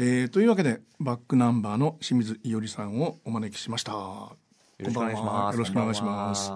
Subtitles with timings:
[0.00, 3.90] えーというわけでバックナンバーの清水伊織さんをお招きしました。
[3.90, 4.36] よ
[4.78, 5.54] ろしくお願いします。
[5.54, 6.52] よろしくお願いします。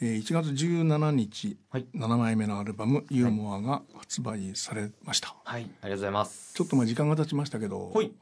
[0.00, 1.86] えー1月17日、はい。
[1.96, 6.54] 7枚目のアルバム「ユーモア」が発売されました、はい、ありがとうございます。
[6.54, 8.12] ちょっとまあ時間が経ちましたけど、はい。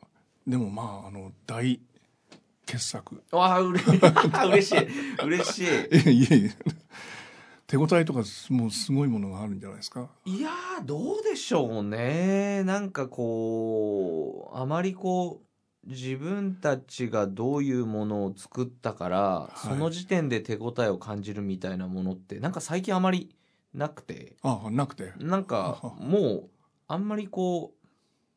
[0.46, 1.78] でもまああの大
[2.64, 3.22] 傑作。
[3.32, 5.22] わあ、うれ嬉しい。
[5.22, 5.66] 嬉しい。
[5.66, 6.56] え いえいえ
[7.74, 10.08] 手応えとかもうすごいものがあるんじゃないですか？
[10.24, 12.62] いやー、どうでしょうね。
[12.62, 15.42] なんかこう、あまりこ
[15.84, 19.58] う、自分たちがどういうものを作ったから、い。
[19.58, 23.34] その時点で手応えを感じるみたいなものって、なんか最近あまり
[23.74, 25.12] なくて、ああなくて。
[25.18, 26.50] なんかもう、
[26.86, 27.83] あんまりこう、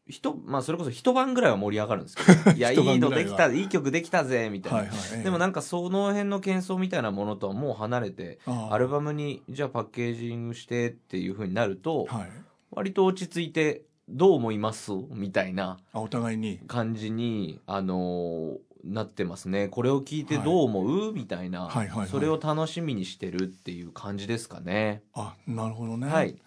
[0.10, 4.78] ひとまあそれこそ一晩ぐらいは盛り上がるんですけど、 いや、いいのできた、いい曲できたぜ、みたいな。
[4.80, 12.30] はいはいでもなんかその辺の喧騒みたいなものとはもう離れて、アルバムにじゃあパッケージングしてっていう風になると、はい。
[12.72, 14.92] 割と落ち着いて、どう思います？
[15.10, 15.78] みたいな。
[15.92, 16.60] あお互いに。
[16.68, 19.68] 感じに、あのーなってますね。
[19.68, 22.08] これを聞いてどう思う、みたいな、はいはいはい。
[22.08, 25.02] それを楽しみにしてるっていう感じですかね。
[25.14, 26.38] あなるほどね、はい。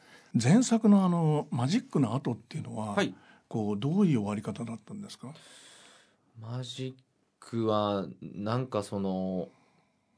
[0.41, 3.15] 前作のあのマジックの後っていうのは、はい。
[3.51, 5.35] こうどういう終わり方だったんですか？
[6.41, 7.03] マジッ
[7.41, 9.49] クは、なんかその、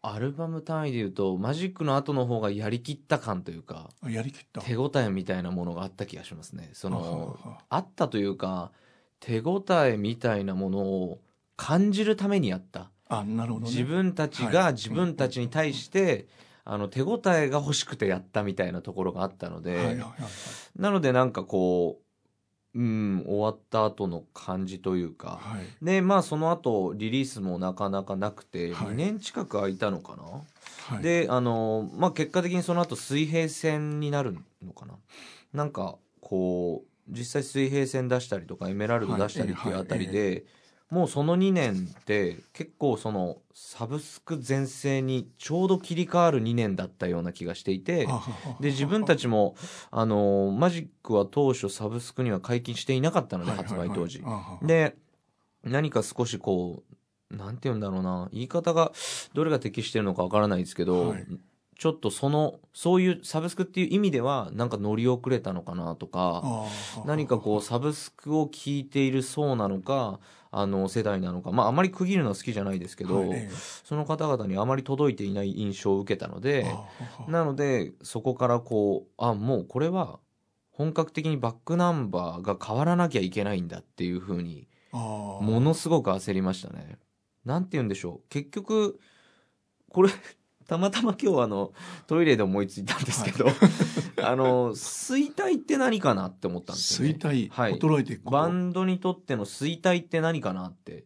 [0.02, 4.60] アルバム単位で言うと、マジックの後の方がやりきった感というか、あやりきった。
[4.60, 6.68] 手応えみたいなものがあった気がしますね。
[6.74, 7.78] そははの、はあ。
[7.78, 8.70] ったというか、
[9.18, 11.18] 手応えみたいなものを
[11.56, 12.90] 感じるためにやった。
[13.08, 13.72] あなるほどね。
[13.72, 14.52] 自分たちはい。
[14.52, 16.26] が自分たちに対して、
[16.64, 20.20] あの、手応えが欲しくてやったみたいなところがあったので、はいはいはいはい。
[20.76, 22.02] なのでなんかこう、
[22.74, 25.84] うん、終わった後の感じというか、はい。
[25.84, 28.88] で、まあその後リリースもなかなかなくて、はい。
[28.88, 31.02] 2年近く空いたのかな、はい。
[31.02, 34.94] で、あの、まあ結果的にその後水平線になるのかな？
[35.52, 40.44] なんか、こう、実際水平線出したりとかエメラルド出したりっていうあたりで、
[40.92, 48.06] もうその2年って結構そのサブスク全盛にちょうど切り替わる2年だったような気がしていて、
[48.60, 49.54] で、自分たちも、
[49.90, 54.22] あの、マジックは当初サブスクには解禁していなかったので、発売当時。
[54.60, 54.96] で、
[55.64, 56.82] 何か少しこ
[57.30, 58.92] う、なんて言うんだろうな、言い方が、
[59.32, 61.26] どれが適してるのかわからないですけど、はい。
[61.78, 66.68] ちょっとその、そういうサブスクっていう意味では、なんか乗り遅れたのかなとか、あ
[67.06, 70.20] 何かこう、サブスクを聞いている層なのか、
[70.54, 73.50] あの、世代なのか、まあ、あまり区切るのは好きじゃないですけど、はいえ
[73.84, 76.66] その方々にあまり届いていない印象を受けたので、
[77.26, 80.20] なので、そこからこう、あ、もうこれは、
[80.70, 86.98] 本格的にバックナンバーが変わらなきゃいけないんだっていうふうに、あものすごく焦りましたね。
[87.46, 88.28] なんて言うんでしょう。
[88.28, 89.00] 結局、
[89.88, 90.10] これ、
[90.72, 91.74] たまたま今日あの、
[92.06, 93.46] トイレで思いついたんですけど、
[94.24, 97.14] あの、衰退って何かなって思ったんですよ、ね。
[97.14, 97.74] 衰退、はい。
[97.78, 101.04] 衰えていくバンドにとっての衰退って何かなって。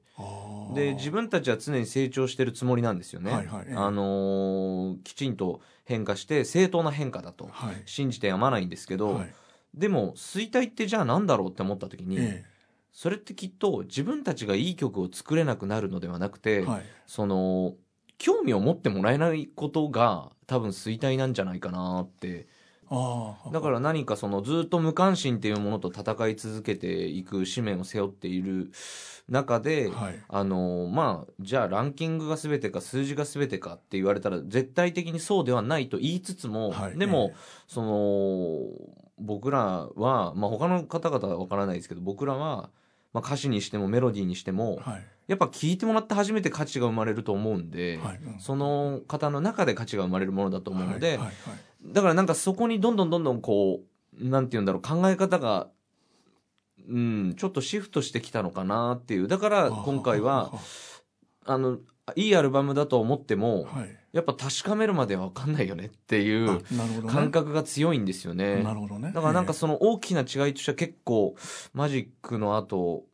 [0.72, 3.32] で、自分たちは常に成長してるつもりなんですよね。
[3.32, 3.64] はいはい。
[3.66, 3.74] ええ。
[3.74, 7.82] あのーきちんと変化して正当な変化だとはい。
[7.86, 9.34] 信じてやまないんですけど、はい。
[9.74, 12.44] でも衰退ってじゃあ何だろうって思った時に、え
[12.92, 16.82] それってきっと自分たちがいい曲を作れなくなるのではなくて、えはい。
[17.06, 17.74] その
[18.18, 22.46] 興味を持ってもらえないことが多分衰退なんじゃないかなって。
[23.52, 28.70] だから何かそのずっと無関心っていうものと戦い続けていく使命を背負っている
[29.28, 30.22] 中で、はい。
[30.28, 36.98] あのまあじゃあランキングが全てか数字が全てかって言われたら絶対的にそうではないと言いつつも、はい。
[36.98, 38.60] でも、えその
[39.18, 42.70] 僕らは、まあ、他の方々は分からないですけど僕らは、
[43.12, 48.16] まあ、歌詞にしてもメロディーにしても、はいやっぱ聴いてもらって初めて価値が生まれると思うんで、はい。
[48.16, 48.40] うん。
[48.40, 51.34] その方の中で価値が生まれるものだと思うので、はいはいはい。
[51.92, 53.80] だからなんかそこにどんどんどんどんこ
[54.20, 55.68] うなんて言うんだろう考え方が
[56.88, 59.28] うんちょっとシフトしてきたのかなっていう。
[59.28, 60.52] だから今回は
[61.44, 61.78] あの
[62.14, 63.96] いいアルバムだと思ってもはい。
[64.12, 66.62] やっぱ確かめるまでは分かんないよねっていう
[67.06, 68.62] 感覚が強いんですよね。
[68.62, 69.12] なるほどね。
[69.14, 69.54] だからなんかえ。
[69.54, 71.36] その大きな違いとしては結構
[71.74, 73.04] マジックの後、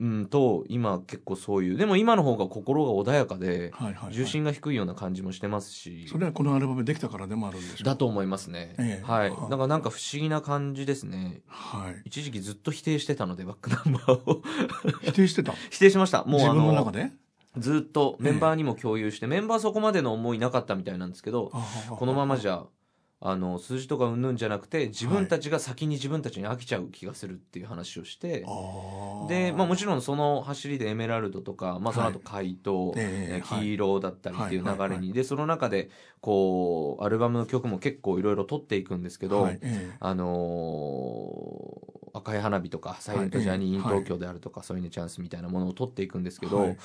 [0.00, 4.12] うん、と今結構そういうでも今の方が心が穏やかでえはいはいはい。
[4.12, 6.08] 重心が低いような感じもしてますし。
[6.08, 9.04] それはこのアルバムできたからでもあるんでしょうだと思いますね、ええ。
[9.04, 9.30] はい。
[9.30, 9.50] はあ。
[9.50, 11.42] だからなんか不思議な感じですね。
[11.46, 12.02] はい。
[12.06, 14.42] 一時期ずっと否定してたのでバックナンバーを。
[15.02, 15.52] 否定してた？
[15.70, 16.24] 否定しました。
[16.24, 17.12] もう自あの分の中で？
[17.56, 21.52] ずっとメンバーにも共有して、メンバーそこまでの思いなかったみたいなんですけど
[21.88, 22.64] このままじゃ
[23.26, 29.26] あの数字とかうんぬんじゃなくて自分たちが先に自分たちに飽きちゃう気がするっていう話をして、あー。
[29.28, 34.98] で、まあ、もちろんその走りでエメラルドとか、まあ、その後怪盗、ええ黄色だったりっていう流れに、はいはい。
[34.98, 35.88] はいでその中で
[36.20, 39.96] こうアルバムの曲も結構いろいろ撮っていくんですけど、はいええ。
[40.00, 46.76] あのー赤い花火とか「サイレントジャーニー・インはい東京」であるとか「そういうねチャンス」みたいなものを撮っていくんですけど、はい。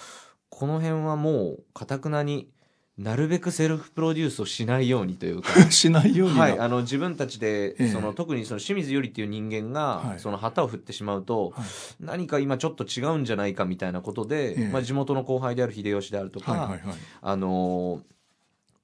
[0.50, 2.50] この辺はもうかたくなに
[3.00, 5.50] なるべくセルフプロデュースをしないようにというか。
[5.72, 7.88] しないようにな、はい、あの自分たちで、ええ。
[7.88, 10.20] その特にその清水よりっていう人間が、はい。
[10.20, 11.66] その旗を振ってしまうと、はい。
[12.02, 14.70] 何か今ちょっと違うんじゃないかみたいなことで、ええ。
[14.70, 16.82] まあ、地元の後輩である秀吉であるとか、はいはいはい。
[17.22, 18.02] あのー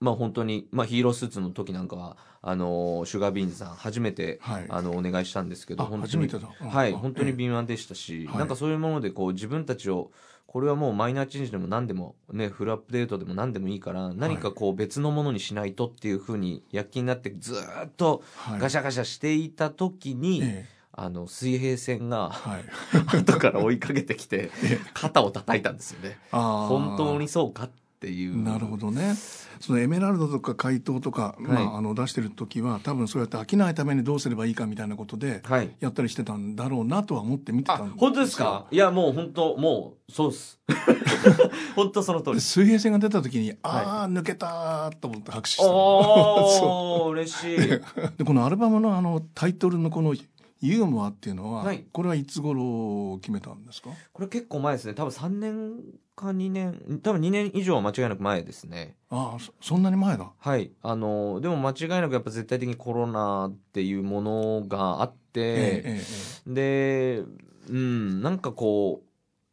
[0.02, 4.66] まあ本当に、まあ、ヒーロースーツの時なんかはあのーシュガービーンズさん初めて、はい。
[4.70, 8.38] あのお願いしたんですけどあ本当にはいあ本当にええ敏腕でしたし、はい。
[8.38, 10.12] なんかそういうものでこう自分たちを
[10.56, 18.60] これはもうマイナーチェンジでも何でもねフルアップデートでも何でもいいから何かこう別のものにしないとっていうふうに躍起になってずーっとはい。
[18.62, 22.64] ガシャガシャしていた時に、えあの水平線がえはい。
[23.20, 24.50] 後から追いかけてきて
[24.96, 26.18] 肩を叩いたんですよね。
[26.32, 27.70] 本当にそうかっ
[28.06, 28.42] ていう。
[28.42, 29.16] なるほどね。
[29.62, 35.72] そのエメラルドとか怪盗とか、まあ、あの出してる時は多分そうやって飽きないためにどうすればいいかみたいなことではい。
[35.80, 38.00] やったりしてたんだろうなとは思って見てあたんですよ。
[38.02, 38.68] 本当ですか？
[38.70, 40.60] いやもう本当もうそうです。
[41.76, 45.64] 本当その通り水平線が出た時に、ああ抜けたと思って拍手した。
[45.64, 47.74] そおー 嬉しい。
[47.76, 47.82] う
[48.18, 50.14] でこのアルバムのあのタイトルのこの
[50.62, 51.86] 「ユーモア」っていうのは、はい。
[51.92, 53.90] これはいつ頃決めたんですか？
[54.14, 54.94] これ結構前ですね。
[54.94, 55.76] 多分3年
[56.16, 58.96] か2年多分2年以上は間違いなく前ですね。
[59.10, 60.32] ああそそんなに前だ。
[60.38, 60.72] はい。
[60.82, 66.02] あのでも間違いなくやっぱ絶対的にコロナっていうものがあって、ええ
[66.48, 66.54] え。
[66.54, 67.24] で
[67.70, 69.02] うんなんかこ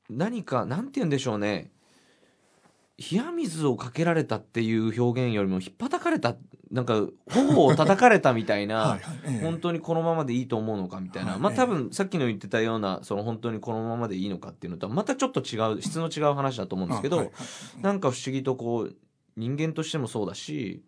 [0.08, 1.70] う何かなんて言うんでしょうね
[2.98, 6.36] 冷や水をかけられたっていう表現よりもひっぱたかれた
[6.70, 9.44] なんか頬を叩かれたみたいえな はいはいええ。
[9.44, 17.32] 本当にこのままでいいと思うのかみたいな、はいまあ多分さっきの言ってたようなその本当にこのままでいいのかっていうのとはまたちょっと違う質の違う話だと思うんですけど、あはいは
[17.80, 18.96] いなんか不思議とこう
[19.36, 20.84] 人間としてもそうだし、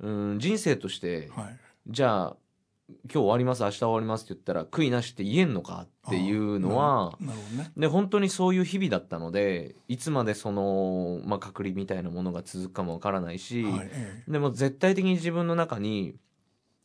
[0.00, 1.56] うん、人生としてはい。
[1.88, 2.36] じゃあ
[2.88, 7.72] 今日終わります明日終わりますって言ったら悔いなしって言えんのかっていうのはね。
[7.76, 16.14] で本当にそういう日々だったのでいつまでその、まあ、隔離みたいなものが続くかもわからないし、はいえでも絶対的に自分の中に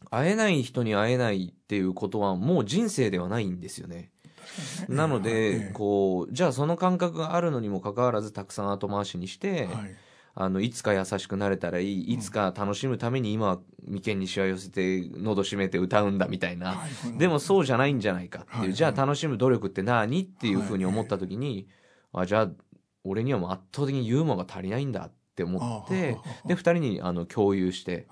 [0.10, 4.12] 会えない人に会えないっていうことはもう人生ではないんですよね。
[4.90, 5.72] えなので、ええ。
[5.74, 9.96] こうじゃあその感覚があるのにもかかわらずたくさん後回しにして、はい
[10.34, 20.24] あのいつか優しくなれたらいいいつか楽しむために今は眉間にしわ寄せて喉閉めて歌うんだみたいな、はいでもそうじゃないんじゃないかっていう、はいじゃあ楽しむ努力って何？
[20.24, 21.68] っていうふうに思った時に、
[22.14, 22.50] あじゃあ
[23.04, 25.02] 俺にはもう圧倒的にユーモアが足りないんだ。
[25.02, 28.08] って思ってあで2人にあの共有して。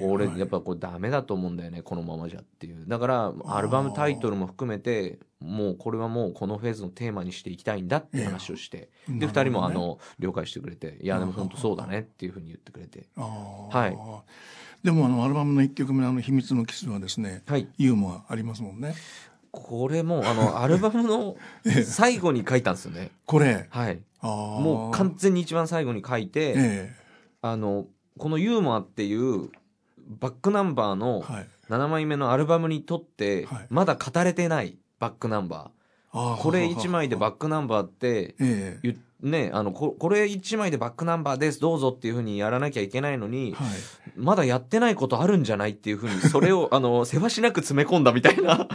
[0.00, 0.38] これはい。
[0.38, 2.84] やっぱこれダメだと思うんだよねこのままじゃっていう。
[2.86, 13.08] だからアルバムタイトルも含めてもうこれはもうこのフェーズのテーマにしていきたいんだって話をしてで2人もあの了解してくれていやでも本当そうだねっていうふうに言ってくれて。
[13.16, 13.96] はい。
[14.84, 17.68] でもあのアルバムの1曲目の「秘密のキス」はですねはい。
[17.76, 18.94] ユーモアありますもんね
[19.52, 21.36] これもあのアルバムの
[21.84, 23.10] 最後に書いたんですよね。
[23.26, 23.66] これ。
[23.70, 24.00] はい。
[24.22, 26.94] もう完全に一番最後に書いてえ
[27.40, 27.86] あの
[28.18, 29.50] この「ユーモア」っていう
[30.20, 31.46] バックナンバーえのはい。
[31.68, 33.66] 7枚目のアルバムにとってはい。
[33.70, 36.36] まだ語れてないバックナンバー。
[36.42, 38.78] これ1枚でバックナンバーってええ。
[38.82, 43.68] 言っねあのここれ1枚でバックナンバーですどうぞっていうふうにやらなきゃいけないのにはい。
[44.16, 48.68] まだやってないことあるんじゃないっていうふうに それをあのせわしなく詰め込んだみたいな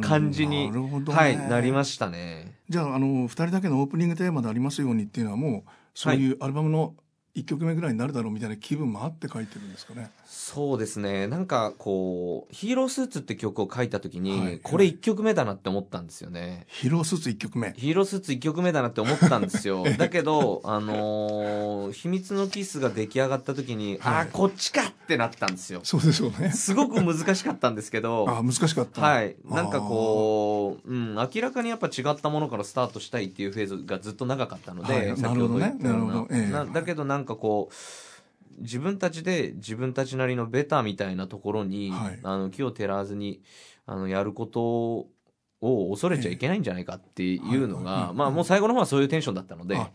[0.00, 2.54] 感じになはいなりましたね。
[2.68, 6.94] じゃああの2人だけのオープニングテーマでありますようにっていうのはもうそういうアルバムの
[7.34, 11.28] 1曲目ぐらいになるだろうみたいな気分もあって書いてるんですかねそうですね。
[11.28, 16.66] なんかこう「ヒーロースーツ」って曲を書いた時に、はいこれ1曲目だなって思ったんですよね。
[16.66, 17.72] ヒーロースーツ1曲目。
[17.76, 19.84] ヒーロースーツ1曲目だなって思ったんですよ。
[19.96, 24.14] だけどあのー秘密のキスが出来上がった時に、はい。
[24.14, 25.80] ああこっちかってなったんですよ。
[25.84, 26.50] そうでしょうね。
[26.50, 28.26] すごく難しかったんですけど。
[28.28, 29.02] あー難しかった。
[29.02, 29.36] はい。
[29.44, 35.16] なんかこう、うん、明らかにやっぱ違ったものからスタートしたいっていうフェーズがずっと長かったので、はい。
[35.16, 35.98] 先ほど言ったような。
[35.98, 36.10] なるほどね。
[36.10, 36.34] なるほど。
[36.34, 36.50] ええ。
[36.50, 37.74] なだけどなんかこう
[38.58, 42.18] 自分たちで自分たちなりのベタみたいなところに、はい。
[42.22, 43.42] あの木を照らわずに
[43.86, 45.08] あのやること
[45.66, 49.90] を恐れちゃいけないんじゃないかっていうのが、まあもう最後の方はそういうテンションだったので、は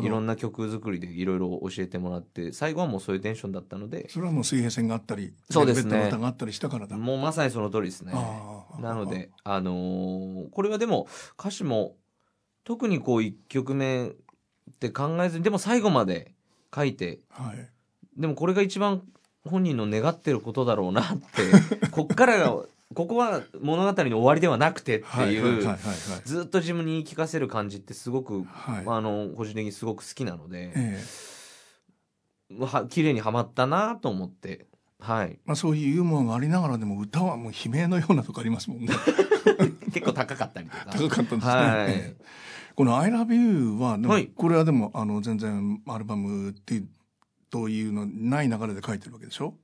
[0.00, 6.10] い、いろんな曲作りでいろいろ教えてもらって最後はもうそういうテンションだったのでそれはもう水平線があったりそうですね。
[6.10, 6.96] があったりしたからだ。
[6.96, 8.12] もうまさにその通りですね。
[8.80, 11.08] なので、あのーこれはでも
[11.38, 11.96] 歌詞も
[12.64, 14.12] 特にこう1曲目っ
[14.78, 16.35] て考えずにでも最後まで
[16.74, 17.20] 書いて。
[17.30, 18.20] はい。
[18.20, 19.02] でもこれが一番
[19.44, 22.62] 本人の願ってることだろうなって こっからが
[22.94, 25.78] ここは物語の終わりではなくてってはいうはい。
[26.24, 28.84] ずっと自分に言い聞かせる感じってすごく、はい。
[28.86, 31.04] あの個人的にすごく好きなので、え
[32.50, 32.64] え。
[32.64, 34.66] は綺麗にはまったなと思って。
[35.00, 35.38] はい。
[35.44, 38.88] まあ、そういうユーモアがありながらでも歌はもう悲鳴のようなとこありますもんね。
[39.92, 40.86] 結構高かったりとか。
[40.96, 41.90] 高かったんですね、はい。
[41.90, 42.24] ええ
[42.76, 44.28] この「ILOVEYOU」はでもはい。
[44.28, 46.88] これはでもあの全然アルバムっていう
[47.50, 49.54] というのない流れで書いてるわけでしょ？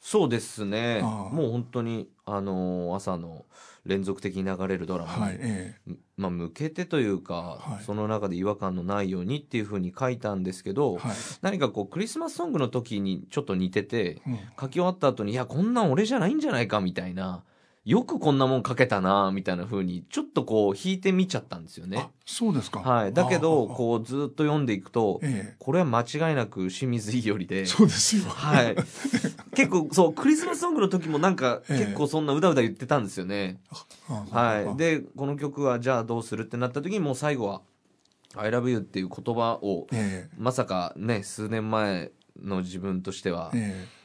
[0.00, 1.00] そうですね。
[1.00, 3.44] もう本当にあの朝の
[3.84, 5.76] 連続的に流れるドラマに、はいえ
[6.16, 7.84] まあ、向けてというか、はい。
[7.84, 14.38] その中で違和感のないようにっていうふうに書いたんですけど、えはい、何かこうクリスマスソングの時にちょっと似ててうん。
[14.60, 17.44] 書き終わった後にいやこんなん俺じゃないんじゃないかみたいな
[17.84, 21.98] よくこんなもん書けたなみたいなふうにちょっとこう引いてみちゃったんですよね。
[21.98, 22.10] あ。
[22.24, 22.78] そうですか。
[22.78, 25.56] はい、だけどこうずっと読んでいくとええ。
[25.58, 27.66] これは間違いなく清水いよりで。
[27.66, 28.22] そうですよ。
[28.28, 28.76] はい、
[29.56, 31.78] 結構そうクリスマスソングの時もなんかええ。
[31.86, 33.60] 結構そんなうだうだ言ってたんですよね。
[34.08, 37.62] あはい、でこの曲はじゃあどうするってなった時にもう最後は
[38.36, 40.28] 「ILOVEYOU」っていう言葉をえ。
[40.38, 44.01] まさかね数年前の自分としてはええ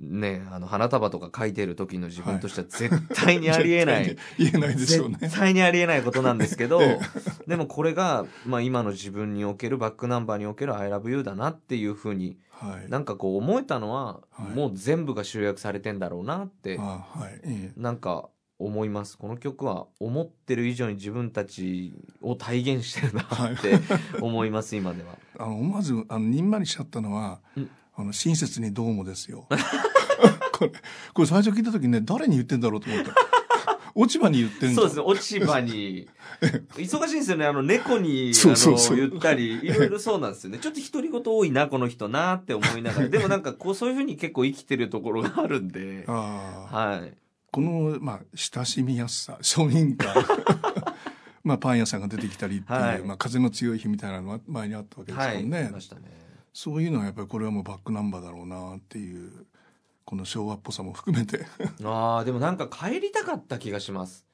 [0.00, 5.18] ねあの花束とか書いてる時の自分としては絶対にありえない、 絶対に言えないですよね。
[5.20, 7.00] 絶対にありえないことなんですけど、 え
[7.46, 12.90] でもこれが、まあ、今の自分におけるバックナンバーにおける「ILOVEYOU」だなっていうふうにはい。
[12.90, 14.54] なんかこう思えたのは、はい。
[14.54, 17.40] もう全部が集約されてんだろうなってあはい。
[17.44, 17.80] ええ。
[17.80, 18.28] なんか
[18.58, 19.16] 思います。
[19.16, 23.78] この曲は思ってる以上に自分たちを体現してるなって
[24.20, 25.16] 思います今では。
[25.38, 29.46] あの思わずあのにんまりしちゃったのはうん「あの親切にどうも」ですよ。
[30.52, 30.72] これ
[31.12, 33.12] これ最初聞いた時ね誰に言ってんだろうと思った。
[33.94, 34.80] 落ち葉に言ってんだ。
[34.80, 36.08] そうですね落ち葉に。
[36.78, 40.58] 忙しいんですよねあの猫にあの言ったりいろいろそうなんですよね。
[40.58, 43.08] ちょっと独り言多いなこの人なって思いながら。
[43.08, 46.04] でもなんかこうそういうふうに結構生きてるところがあるんで。
[46.06, 47.12] はい。
[47.50, 50.14] この、まあ、親しみやすさ庶民感
[51.42, 53.02] まあパン屋さんが出てきたりっていう、はい。
[53.02, 59.46] まあ、風の強い日みたいなのが前にあったわけですはいもんね、いましたねそういうのはやっぱりこれはもうバックナンバーだろうなっていう
[60.04, 61.46] この昭和っぽさも含めて。
[61.84, 64.26] ああでもなんか帰りたかった気がします。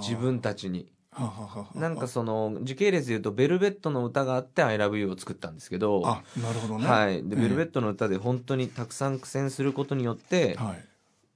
[0.00, 0.90] 自分たちに。
[1.10, 6.02] ははははなんかその時系列で言うと「ベルベットの歌」があって「ILOVEYOU」を作ったんですけど。
[6.06, 6.86] あなるほどね。
[6.86, 7.42] はい、で、ええ。
[7.42, 10.84] ベルベットの歌で本当にたくさん苦戦することによって、はい。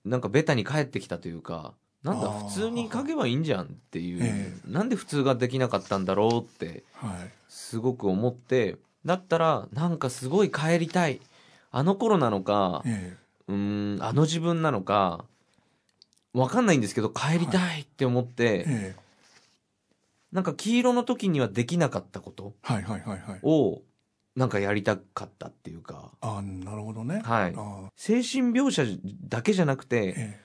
[0.09, 4.55] なんかベタに帰ってきたというかなんだ普通に書けばいいんじゃんっていう、え。
[4.65, 7.31] なんで普通ができなかったんだろうってはい。
[7.49, 11.21] すごく思ってだったらなんかすごい帰りたい。
[11.71, 13.17] あの頃なのかえ
[13.49, 15.25] うーんあの自分なのか
[16.33, 18.97] わかんないんですけど帰りたいって思って、ええ。
[20.33, 23.39] なんか黄色の時にはできなかったことはいはいはいはい。
[23.43, 23.83] を
[24.35, 26.11] なんかやりたかったっていうか。
[26.21, 27.23] あなるほどね。
[27.25, 27.55] はい。
[27.57, 28.85] あ精神描写
[29.29, 30.41] だけじゃなくてえ。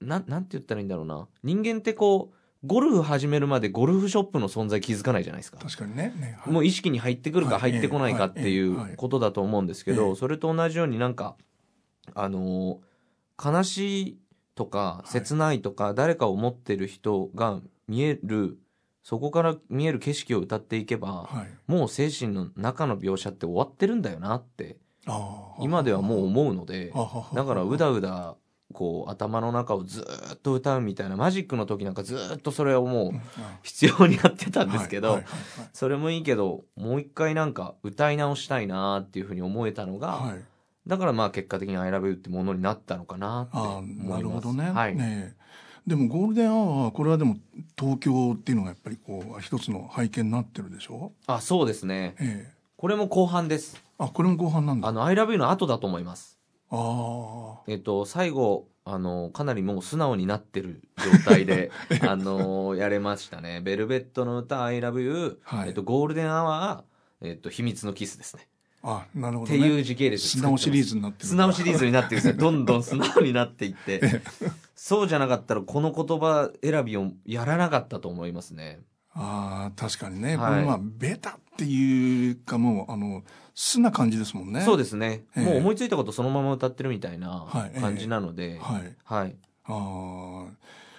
[0.00, 1.26] ななんて言ったらいいんだろうな。
[1.42, 5.58] 人間ってこうゴルフ始めるまでゴルフショップの存在気づかないじゃないですか。
[5.60, 6.12] え確かにね。
[6.18, 6.52] ね、はい。
[6.52, 7.72] もう意識に入ってくるかはい。
[7.72, 10.14] 入ってこないかっていうことだと思うんですけど、ええ。
[10.16, 11.36] それと同じようになんか
[12.14, 12.88] あのー
[13.40, 14.18] 悲しい
[14.56, 15.08] とかい。
[15.08, 18.58] 切ないとか、誰かを思ってる人が見える
[19.04, 21.70] そこから見える景色を歌っていけば、はい。
[21.70, 24.76] もう精神の中の描写って終わってるんだよなって
[25.60, 26.92] 今ではもう思うので
[27.34, 28.36] だからうだうだ
[28.74, 33.20] こう頭の中をずーっと歌うみたいなマジックの時なんかずーっとそれをもううん。
[33.62, 35.20] 執拗にやってたんですけど、
[35.72, 40.30] それもいいけどもう一回なんか歌い直したいなっていうふうに思えたのが、はい。
[40.32, 40.42] はい
[40.86, 44.06] だからまあ結果的に「I LOVE YOU」ってものになったのかなってあ思います。
[44.06, 45.36] あなるほどね,、はい、ねえ。
[45.86, 47.36] でもゴールデンアワーはこれはでも
[47.78, 51.12] 東京っていうのがやっぱりこう一つの背景になってるでしょ？
[51.26, 52.14] あそうですね。
[52.18, 52.54] ええ。
[52.78, 53.82] これも後半です。
[53.98, 54.88] あこれも後半なんだ。
[54.88, 56.37] あの「ILOVEYOU」の後だと思います。
[56.37, 56.37] あ
[57.66, 61.70] えっと最後あのかなりもう素直になってる状態で
[62.08, 65.68] あのやれましたね「ベルベットの歌 I LOVE YOU」はい。
[65.68, 68.48] えっと、ゴールデンアワー、えっと、秘密のキスですね。
[68.82, 74.22] ああなるほど、ね、っていう時系列素直シリーズズになってる素直シリーズになってるんですよ どんどん素直になっていって。
[74.74, 78.80] そうじゃなかったらこの言葉選びをやらなかったと思いますね。
[79.12, 80.64] ああ確かにね、はい。
[80.64, 84.60] まあベタっていうかもうあの素な感じですもんね。
[84.60, 85.44] そうですね、ええ。
[85.44, 88.96] もう思いついたことそのまま歌ってるみたいなはい感じなので、はい。
[89.02, 89.34] はい、
[89.64, 90.46] あ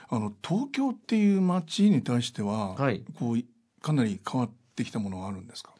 [0.10, 3.06] ああの東京っていう街に対しては、はい。
[3.18, 3.38] こう
[3.82, 5.72] かなり変わってきたものがあるんですか？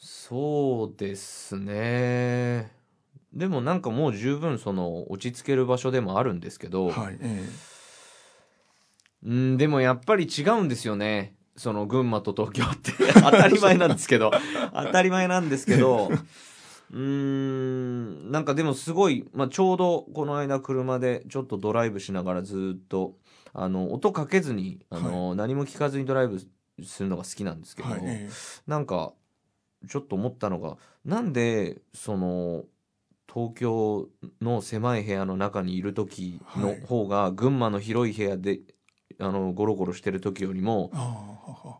[0.00, 2.72] そうですね。
[3.32, 7.48] でもなんかもう十分その落ち着ける場所でもあるんですけど、はいえ。
[9.24, 14.30] うんでもやっぱり違うんですよねその群馬と東京って 当たり前なんですけど
[14.74, 16.10] 当たり前なんですけど
[16.90, 23.16] うーんなんかでもすごい、まあ、ちょうどこの間車でちょっとドライブしながらずっと
[23.52, 26.40] あの音かけずにあの、何も聞かずにドライブ
[26.82, 28.28] するのが好きなんですけど、はいえ
[28.66, 29.12] なんか
[29.88, 32.64] ちょっと思ったのがなんでその
[33.32, 34.08] 東京
[34.40, 38.60] の狭い部屋の中にいる時の方が、群馬の広い部屋で
[39.18, 40.90] あのゴロゴロしてる時よりも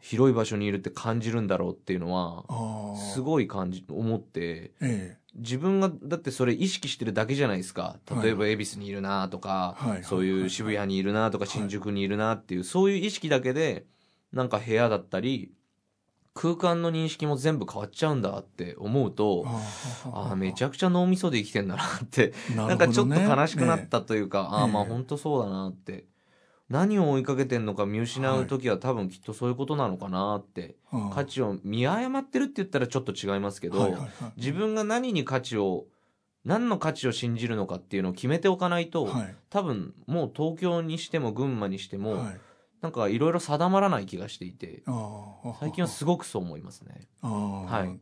[0.00, 7.96] 広い場所にいるって感じるんだろうっていうのはすごい感じ思ってえ自分がだってそれ意識してるだけじゃないですか。
[8.22, 13.84] 例えば恵比寿にいるなとか、はいそういう渋谷にいるなとか新宿にいるなっていう、そういう意識だけで
[14.32, 15.50] なんか部屋だったり
[16.34, 19.50] 空間の認識も全部変わっちゃうんだって思うとえ
[20.12, 26.04] あああめちゃくちゃ脳みそで生きてんだなってななんかちょっと悲しくなっえたというか、ああまあええ本当そうだなって
[26.68, 34.10] 何を追いかけてんのか見失う時は多分きっとそういうことなのかなって、えああ価値を見誤ってるって言ったらちょっと違いますけど、はいはいはい。
[34.36, 35.84] 自分が何に価値を
[36.44, 39.34] 何の価値を信じるのかっていうのを決めておかないと、はい。
[39.50, 42.40] 多分もう東京にしても群馬にしても、はい。
[42.84, 44.82] なんかいろいろ定まらない気がしていて
[45.58, 47.08] 最近はすごくそう思いますね。
[47.22, 47.98] はい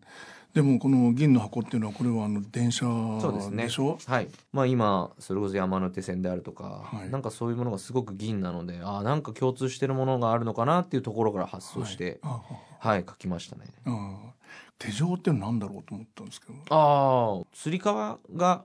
[0.55, 3.65] でもこの銀の箱っていうのはこれはあの電車そうですね。
[3.65, 3.99] でしょ？
[4.07, 4.29] はい。
[4.53, 7.11] まあ、今それこそ山手線であるとか、はい。
[7.11, 12.43] なんかそういうものがすごく銀なのでああなんか共通してるものがあるのかなっていうところから発想しては
[12.81, 12.89] い。
[12.89, 13.65] はい、書きましたね。
[13.87, 14.33] あ
[14.79, 16.55] 手錠ってなんだろうと思ったんですけど。
[16.69, 18.65] ああつり革が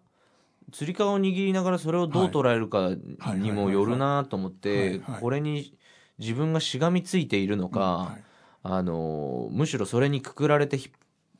[0.74, 2.89] つり革を握りながらそれをどう捉えるか
[3.36, 4.60] にもよるなと思っはい。
[4.60, 5.74] てこれに
[6.20, 8.24] 自分がしがみついているのか、はい。
[8.63, 10.91] あのむしろそれにくくられてひ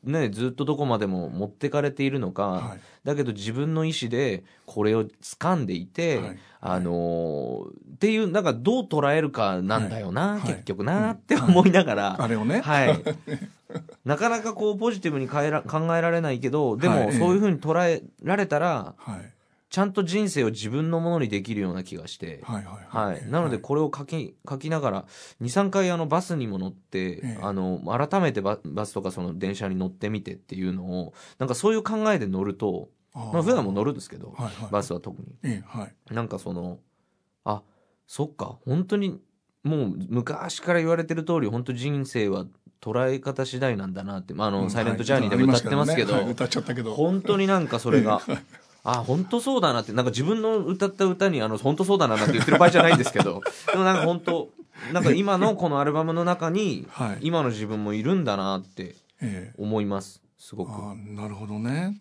[0.08, 2.80] ね、ずっとどこまでも持ってかれているのか、はい。
[3.04, 6.38] だけど自分の意思でこれを掴んでいて、はい。
[6.60, 10.40] あのっていうなんかどう捉えるかなんだよな、はい。
[10.42, 12.60] 結局なって思いながら、あれをね。
[12.60, 13.02] はい。
[14.04, 17.06] なかなかこうポジティブに変えら考えられないけど、ではい。
[17.06, 19.32] もそういうふうに捉えられたら、はい
[19.70, 23.30] ちゃんと人生を自分のものにできるような気がして、はいはいはい。
[23.30, 25.04] なのでこれを書き、書きながら、
[25.42, 34.70] 2、3回あのバスにも乗ってええ、あの、改めてババスとかその電車に乗ってみてっていうのを、なんかそういう考えで乗ると、まあ普段も乗るんですけど、はいはい。
[34.70, 35.28] バスは特に。
[35.42, 36.14] ええはい。
[36.14, 36.78] なんかその、
[37.44, 37.62] あ、
[38.06, 39.20] そっか、本当に、
[39.64, 42.46] もう昔から言われてる通り、本当人生は
[42.80, 44.70] 捉え方次第なんだなって、まあ、あの、うん。
[44.70, 46.94] サイレントジャーニーでも歌ってますけど、歌っちゃったけど。
[46.94, 48.22] 本当になんかそれが、
[48.90, 54.50] あ、本当そうだなって、なんか自分の歌った歌に、あの、本当そうだななんて言ってる場合じゃないんですけど、 でもなんか本当、
[54.92, 57.18] なんか今のこのアルバムの中に、はい。
[57.20, 59.54] 今の自分もいるんだなってええ。
[59.58, 60.70] 思います、すごく。
[60.96, 62.00] なるほどね。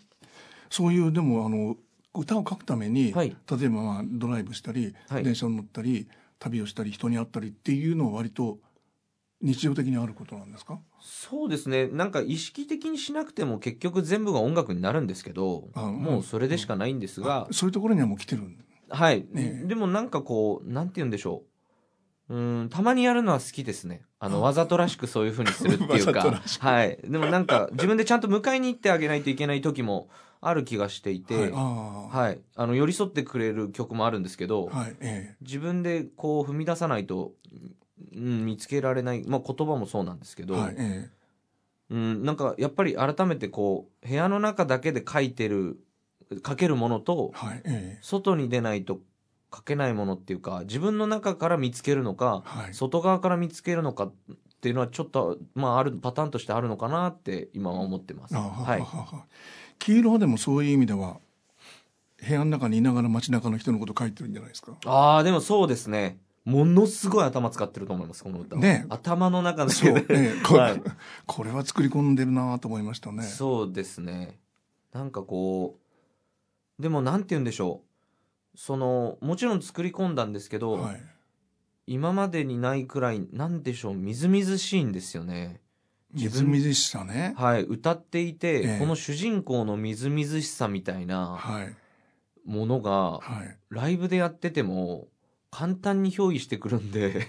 [0.70, 1.76] そういうでもあの
[2.14, 3.36] 歌を書くために、はい。
[3.50, 5.24] 例えばまあドライブしたり、はい。
[5.24, 6.08] 電車に乗ったり
[6.40, 8.60] 旅をしたり人に会ったりっていうのは割と
[9.42, 10.80] 日常的にあることなんですか？
[11.00, 11.88] そうですね。
[11.88, 18.44] なんか意識的にしなくても結局全部が音楽になるんですけどあもうそれでしかないんですがあ、そういうところにはもう来てる
[18.90, 21.44] はい、ねでもなんかこうなんて言うんでしょ
[22.30, 22.36] う。
[22.36, 24.02] うんたまにやるのは好きですね。
[24.20, 24.42] あのあ。
[24.42, 26.42] わざとらしくそういうふうにするっていうか。
[26.60, 27.00] はい。
[27.04, 30.10] でもなんか自分でちゃんと迎えに行ってあげないといけない時も
[30.42, 31.52] ある気がしていて、はい。
[31.52, 32.40] はい。
[32.56, 34.96] ああの寄り添ってくれる曲もあるんですけど、あはい。
[35.00, 35.36] え。
[35.42, 37.34] 自分でこう踏み出さないと、
[38.16, 41.10] うん、見つけられない、まあ、言葉もそうなんですけど、えはいえ
[41.90, 45.80] うん、なんかやっぱり改めてこう部屋の中だけで書いてる
[46.46, 49.00] 書けるものとえはいえ外に出ないと
[49.56, 52.74] 書けないものっていうか自分の中から見つけるのかえはい。
[52.74, 54.14] 外側から見つけるのかっ
[54.60, 58.36] ていうのはちょっとまああるパターンとしてあるのかなって今は思ってます。
[58.36, 58.84] あははい。
[59.80, 61.18] 黄色はでもそういう意味では
[62.28, 64.76] 部屋の中にいながら街中の人のこと書いてるんじゃないですか？
[64.86, 68.62] ああでもそうですねものすごい頭使ってると思いますこの歌は。
[68.62, 68.86] ね。
[68.88, 70.82] 頭の中だそう、けで、ええ これはい。
[71.26, 73.24] これは作り込んでるなと思いましたね。
[73.24, 74.40] そうですね。
[74.94, 75.78] なんかこ
[76.80, 78.58] うでもなんて言うんでしょう。
[78.58, 81.04] そのもちろん作り込んだんですけど、はい。
[81.86, 85.60] 今までにないくらいなんでしょうみずみずしいんですよね。
[86.14, 87.34] み自分ずみずしさね。
[87.36, 87.64] はい。
[87.64, 88.80] 歌っていて、ええ。
[88.80, 91.76] この主人公のみずみずしさみたいなはい。
[92.46, 93.58] ものがはい。
[93.70, 95.10] ライブでやってても
[95.58, 97.28] 簡単に憑依してくるんで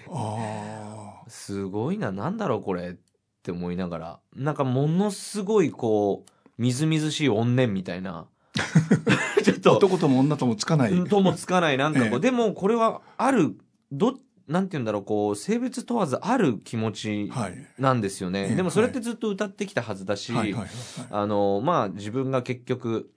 [1.28, 2.96] すごいななんだろうこれっ
[3.42, 4.20] て思いながら。
[4.36, 8.26] なんかものすごいこうみずみずしい怨念みたいな。
[9.42, 9.78] ちょっと。
[9.78, 12.20] 男とも女ともつかない、ともつかないなんかこう、ええ。
[12.20, 13.56] でもこれはある
[13.90, 17.66] どなんて言うんだろうこう性別問わずある気持ちはい。
[17.78, 20.52] なんですよね、ええでもそれってずっと歌ってきたはずだし、はい。
[20.52, 20.62] はい。
[20.62, 20.68] はい。
[21.08, 23.10] あのまあ自分が結局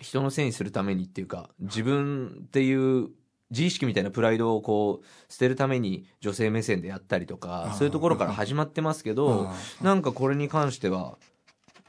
[0.00, 3.10] 人のせいにするためにっていうか自分っていう
[3.52, 11.18] 自意識みたいなプライドをこう捨てるために女性目線でやったりとかそういうところから始まってますけどなんかこれに関しては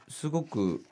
[0.08, 0.84] すごく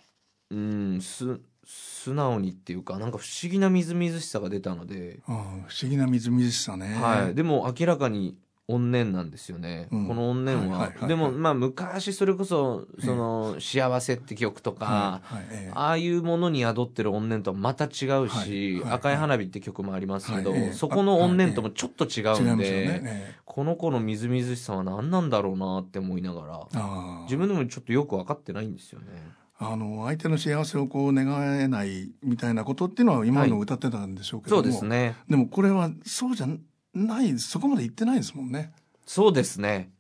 [0.51, 6.95] うんす素直にっていうかなんか不思議なみずみずしさが出たので、不思議なみずみずしさね。
[7.01, 8.37] はい、でも明らかに
[8.73, 10.09] 怨念なんですよね、うん。
[10.09, 11.09] この怨念は,、はいはいはいはい。
[11.09, 15.73] でもまあ昔それこそ「その幸せ」って曲とか、はいはいええ。
[15.75, 18.93] ああいうものに宿ってる怨念とはまた違うし、はいはいはい。
[18.95, 23.01] 赤い花火って曲もありますけど、そこの怨念ともちょっと違うんで、ね。
[23.05, 29.07] えこの子のみずみずしさは何なんだろうなって思いながら、自分でもちょっとよく分かってないんですよね。
[29.59, 31.27] あの相手の幸せをこう願
[31.61, 35.15] えないみたいなことっていうのは今の歌ってたんでしょうけどそも、うですね。
[35.29, 36.49] でもこれはそうじゃ
[36.95, 38.73] ないそこまで言ってないですもんね。
[39.07, 39.91] そうですね。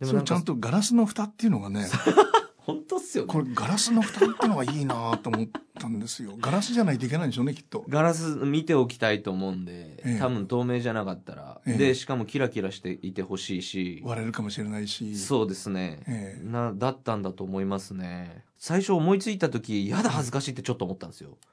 [0.00, 1.86] でそれちゃんとガラスの蓋っていうのがね
[2.58, 3.32] 本当っすよね。
[3.32, 3.40] こ。
[3.40, 6.36] れガラスの蓋っていうのがいいなと思ったんですよ。
[6.38, 7.84] ガラスじゃないといけないんでしょうねきっと。
[7.88, 10.18] ガラス見ておきたいと思うんで、ええ。
[10.18, 11.76] 多分透明じゃなかったら、ええ。
[11.76, 15.16] でしかもキラキラしていてほしいし、割れるかもしれないし。
[15.16, 16.44] そうですね、ええ。
[16.44, 18.44] なだったんだと思いますね。
[18.58, 21.30] 最初思いついた時やだ恥ずかしいってちょっと思ったんですよ。
[21.32, 21.51] え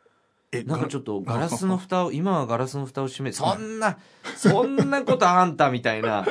[0.65, 3.97] なんかちょっとガラスのあ蓋を 今はガラスの蓋を閉めそんな
[4.35, 6.25] そんなことあんたみたいな。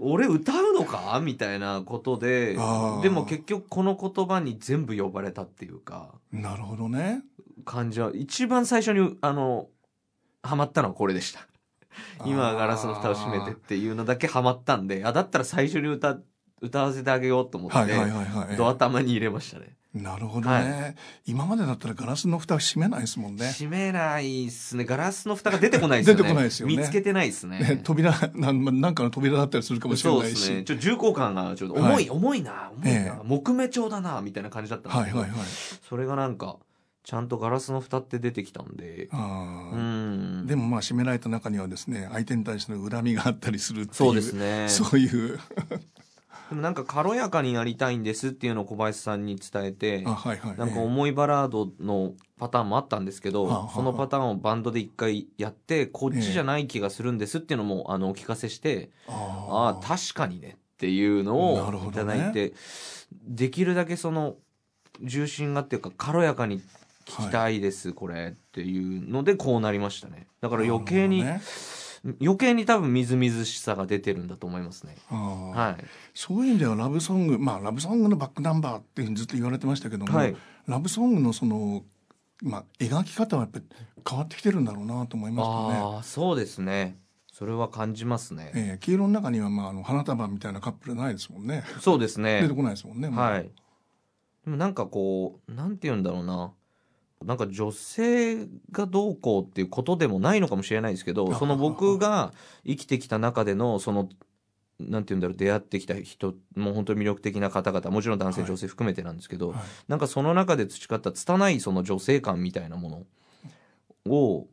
[0.00, 1.20] 俺歌うのか？
[1.22, 2.54] みたいなことで
[3.02, 6.14] でも結局この言葉に全部呼ばれたっていうか。
[6.30, 7.22] なるほどね。
[7.64, 9.68] 感じは一番最初にあの
[10.42, 11.40] ハマったのはこれでした。
[12.24, 16.18] 今はガラスの蓋を閉めてっていうのだけハマったんであだったら最初に歌
[16.60, 20.94] 歌わせてあげようと思って、ド頭に入れましたねなるほどね、は
[21.26, 23.50] 今までだったらガラスの蓋は閉めないですもんね。
[23.52, 24.84] 閉めないっすね。
[24.84, 26.18] ガラスの蓋が出てこないですよね。
[26.18, 26.76] 出てこないですよね。
[26.76, 27.58] 見つけてないっすね。
[27.58, 30.64] ね扉なんなんかの扉だったりするかもしれそうないし、ですね。
[30.64, 32.10] ちょっと重厚感がちょっと重い、はい。
[32.10, 33.20] 重いな重いな、ええ。
[33.24, 35.48] 木目調だなみたいな感じだったんですけど、はいはいはい。
[35.88, 36.56] それがなんか
[37.04, 39.08] ちゃんとガラスの蓋って出てきたんで。
[40.46, 43.94] でもまあ閉められた中にはですね相手に対しての恨みがあったりするっていう。
[43.94, 44.68] そうですね。
[44.68, 45.38] そういう
[46.48, 50.56] でもなんか軽やかになりたいんですっていうのを小林さんに伝えてあはいはい。
[50.56, 62.52] なんかええ重いバラードのパターンもあったんですけど、はあはあそのパターンをバンドで一回やってこっちじゃない気がするんですっていうのもあのお聞かせして、あああ確かにねっていうのをいただいて、
[63.26, 64.36] できるだけその
[65.02, 66.60] 重心がっていうか軽やかに
[67.06, 70.26] 聞きたいです、これっていうのでこうなりましたね。
[70.40, 71.40] だから余計に、ね
[72.20, 81.84] 余計に多分みずみずしさが出てるんだと思いますねはいそういう意味ではラブソングまあラブソングのバックナンバーっていうふうにずっと言われてましたけども、はいラブソングのその
[82.42, 83.64] まあ描き方はやっぱり
[84.08, 85.78] 変わってきてるんだろうなと思いますよね。
[85.96, 86.98] ああそうですね
[87.32, 91.64] それは感じますね、ええ黄色の中にはまああの花束みたいなカップルないですもんね。
[91.80, 93.08] そうですね出てこないですもんね。
[93.08, 93.50] はい。
[94.44, 96.52] でもなんかこう、なんて言うんだろうな。
[97.24, 102.32] なんか女性がどうこうっていうことでもないのかもしれないですけど、あその僕が
[102.66, 104.08] 生きてきた中での、その、
[104.78, 108.50] なんて言うんだろう、出会ってきた人、もう本当に魅力的な方々、もちろん男性、はい。
[108.50, 109.58] 女性含めてなんですけど、はい。
[109.88, 113.06] なんかその中で培った拙いその女性感みたいなも
[114.06, 114.46] のを、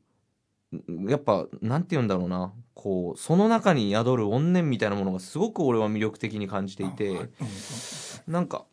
[1.07, 7.29] やっぱ、なんて言うんだろうな、こう、その中に宿る怨念みたいなものがすごく俺は魅力的に感じていて、
[8.25, 8.65] なんか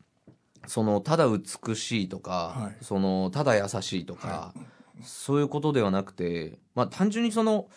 [0.71, 2.85] そのただ美しいとか、はい。
[2.85, 4.55] そのただ優しいとか、は
[5.03, 7.69] そういうことではなくてまあ単純にその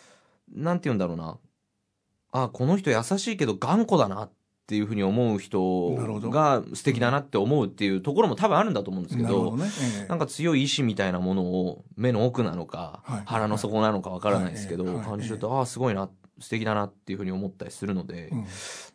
[0.54, 1.36] なんて言うんだろうな。
[2.30, 4.32] あこの人優しいけど頑固だなっ
[4.66, 5.90] ていうふうに思う人
[6.30, 9.70] が素敵だなって思うっていうところも多分あるんだと思うんですけどなるほどね。
[10.00, 10.08] ええ。
[10.08, 13.22] なんか強い意志みたいなものを目の奥なのか、はい。
[13.24, 16.08] 腹の底なのかわからないですけど、感じると、ああすごいな
[16.40, 18.46] 素敵だなっていうふうに思ったりするので、うん。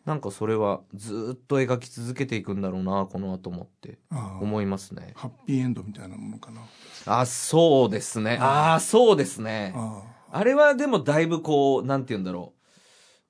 [0.04, 3.98] なんかそれはずっと描き続けていくんだろうなこの後もって
[4.40, 5.12] 思いますね。
[5.14, 6.62] ハッピーエンドみたいなものかな。
[7.06, 8.38] あそうですね。
[8.40, 9.72] ああそうですね。
[9.74, 12.54] ああれはでもだいぶこうなんて言うんだろ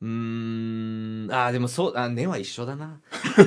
[0.00, 0.06] う。
[0.06, 3.00] うーんあーでもそうあ根は一緒だな。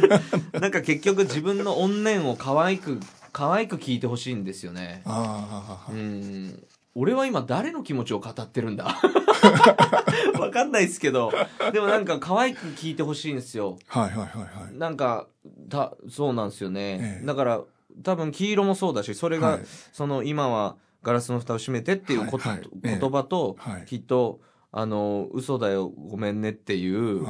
[0.59, 2.99] なんか結局自分の怨念を可愛く
[3.31, 5.01] 可愛く聞いてほしいんですよね。
[5.05, 6.63] あああうん
[6.95, 8.85] 俺は今誰の気持ちを語ってるんだ？
[10.39, 11.31] わかんないですけど。
[11.71, 13.77] でもなんか可愛く聞いてほしいんですよ。
[13.87, 14.77] はいはいはいはい。
[14.77, 15.27] なんか
[15.69, 17.25] たそうなんですよね、ええ。
[17.25, 17.61] だから
[18.03, 19.61] 多分黄色もそうだしそれが、はい。
[19.91, 22.69] その今はガラスの蓋を閉めてっていうこと、はいはい。
[22.83, 22.99] ええ。
[22.99, 23.85] 言葉と、はい。
[23.85, 24.39] きっと
[24.71, 27.25] あの嘘だよごめんねっていう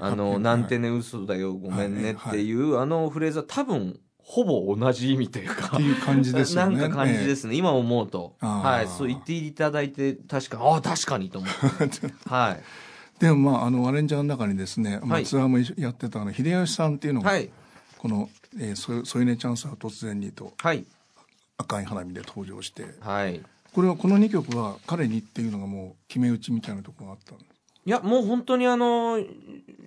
[0.00, 6.78] あのなんてね嘘だよごめんねっていう、あのフレーズは多分ほぼ同じ意味というかっていう感じですよね。
[6.78, 8.34] なんか感じですね、今思うと。
[8.40, 8.88] はい。
[8.88, 12.14] そう言っていただいて確かああ確かにと思って。
[12.28, 12.62] はい。
[13.20, 15.26] でもまああのアレンジャーの中にですね、まあ、はい。
[15.26, 17.50] ツアーもやってたあの秀吉さんっていうのが、はい。
[17.98, 20.84] この「えー、そ添い寝チャンスは突然に」とはい
[21.58, 22.86] 「赤い花火」で登場して。
[23.00, 23.40] はい。
[23.72, 27.44] これはこの2曲は彼にっていうのがもう決め打ちみたいなところがあったんで。
[27.44, 27.51] す
[27.84, 29.18] いやもう本当にあの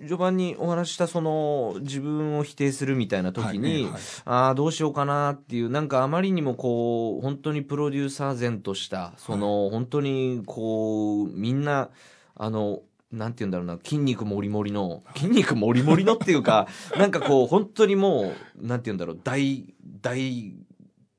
[0.00, 3.92] 序盤にお話ししたその自分を否定するみたいな時に、はいはい。
[4.26, 11.88] ああどうしようかなっていうなんかあまりにもこう本当にプロデューサー前としたその、本当にこうみんな
[12.34, 12.82] あの
[13.12, 19.64] なんて言うんだろうな筋肉もりもりの筋肉もりもりのっていうか なんかこう本当にもうなんて言うんだろう大
[20.02, 20.52] 大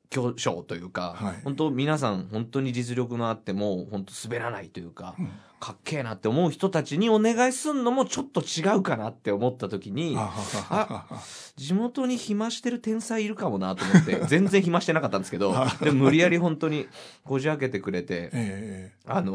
[0.10, 1.42] 巨匠というか、はい。
[1.44, 5.30] 本当皆さん本当に実力のあっても本当滑らないというか、うん。
[5.60, 11.08] かっけえなって思う人たちにお願いすんのもちょっと違うかなって思った時にあ
[11.56, 16.86] 地元に暇してる天才いるかもなと思って 全然暇してなかったんですけどでも無理やり本当に
[17.24, 19.34] こじ開けてくれて、えあの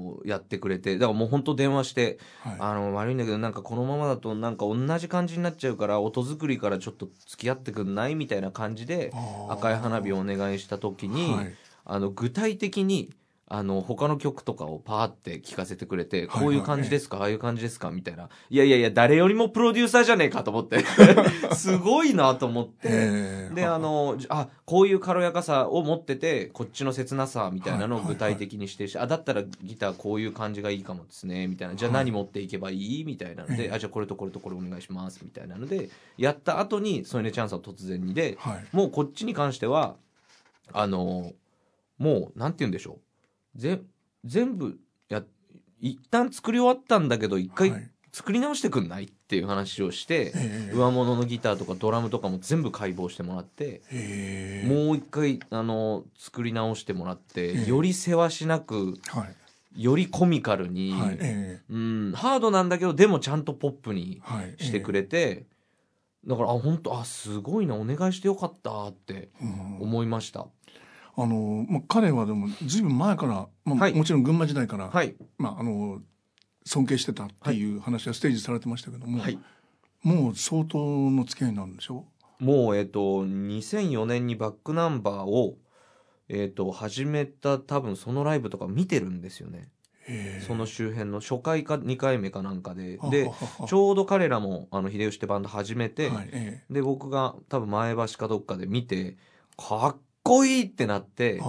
[0.00, 2.56] ーやってくれてだからもう本当電話してえはい。
[2.60, 8.14] あの悪いんだけどなんかこのままだとなんか同じ感じになっちゃうから音作りからちょっと付き合ってくんない？
[8.14, 9.12] みたいな感じで
[9.50, 11.54] 赤い花火をお願いした時に、はい。
[11.86, 13.10] あの具体的に
[13.56, 17.90] あの他の曲とかをパーって聞かせてくれて、こういう感じですか、ああいう感じですか？
[17.92, 18.28] みたいな。
[18.50, 20.42] いやいやいや、誰よりもプロデューサーじゃねえか？
[20.42, 20.84] と思って。
[21.54, 22.88] すごいなと思って。
[22.88, 23.54] ええ。
[23.54, 31.76] で、あの、じあ、こういう軽やかさを持ってて、こっちの切なさみたいなのを具体的にしてし、あ、だったらギターこういう感じがいいかもですね、みたいな。
[31.76, 33.04] じゃあ何持っていけばいい？
[33.04, 33.70] みたいなので、ええ。
[33.72, 38.64] あ、じゃあこれとこれとこれお願いします、みたいなので、やった後に、ソイネチャンスは突然にで、はい。
[38.72, 39.96] もうこっちに関しては、
[40.72, 41.32] あの、
[41.98, 42.98] もう、なんて言うんでしょう。
[43.56, 43.80] ぜ、
[44.24, 45.22] 全部、や、
[45.80, 47.90] 一旦作り終わったんだけど、一回はい。
[48.14, 50.72] 作り直してくんないっていう話をして、ええ。
[50.72, 54.68] 上物のギターとかドラムとかも全部解剖してもらって、ええ。
[54.68, 57.68] もう一回、あの、作り直してもらって、ええ。
[57.68, 59.26] よりせわしなく、は
[59.76, 59.82] い。
[59.82, 61.18] よりコミカルに、はい。
[61.20, 64.22] えうん、ハードなんだけど、でもちゃんとポップに
[64.58, 65.46] してくれて、
[66.24, 69.78] だから、あ、本当あ、すごいな、お願いしてよかったってうん。
[69.80, 70.46] 思いました。
[71.16, 75.14] あのまあ彼はでもずいぶん前から、まあはいもちろん群馬時代から、はい。
[75.38, 76.00] まああの
[76.64, 79.38] 尊敬してたっていう話はステージされてましたけども、はい。
[80.02, 80.78] もう相当
[81.10, 82.04] の付き合いになるんでしょ？
[82.38, 85.56] もう、えっ、と、2004年にバックナンバーを、
[86.28, 89.68] えっ、と、始めた多分そのライブとか見てるんですよね。
[90.06, 92.98] ええその周辺の初回か2回目かなんかで。
[92.98, 93.30] はで
[93.66, 99.16] ちょうど彼らも、あの、秀吉ってバンド始めて、はいええで、僕が多分前橋かどっかで見て、
[99.56, 101.40] かっこいいってなって、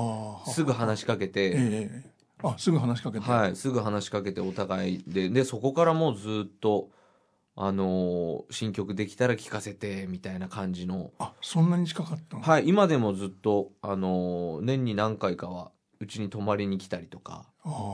[0.48, 2.04] すぐ話しかけえて、え
[2.44, 6.90] あすぐ話しかけて、はい、すぐ話しかけてお互いで、で、そこからもうずっと、
[7.56, 12.44] あのー新曲できたら聴かせて、みたいな感じの、あそんなに近かったの？
[12.44, 17.46] はい、今でもずっと、あのー年に何回かは、うちに泊まりに来たりとか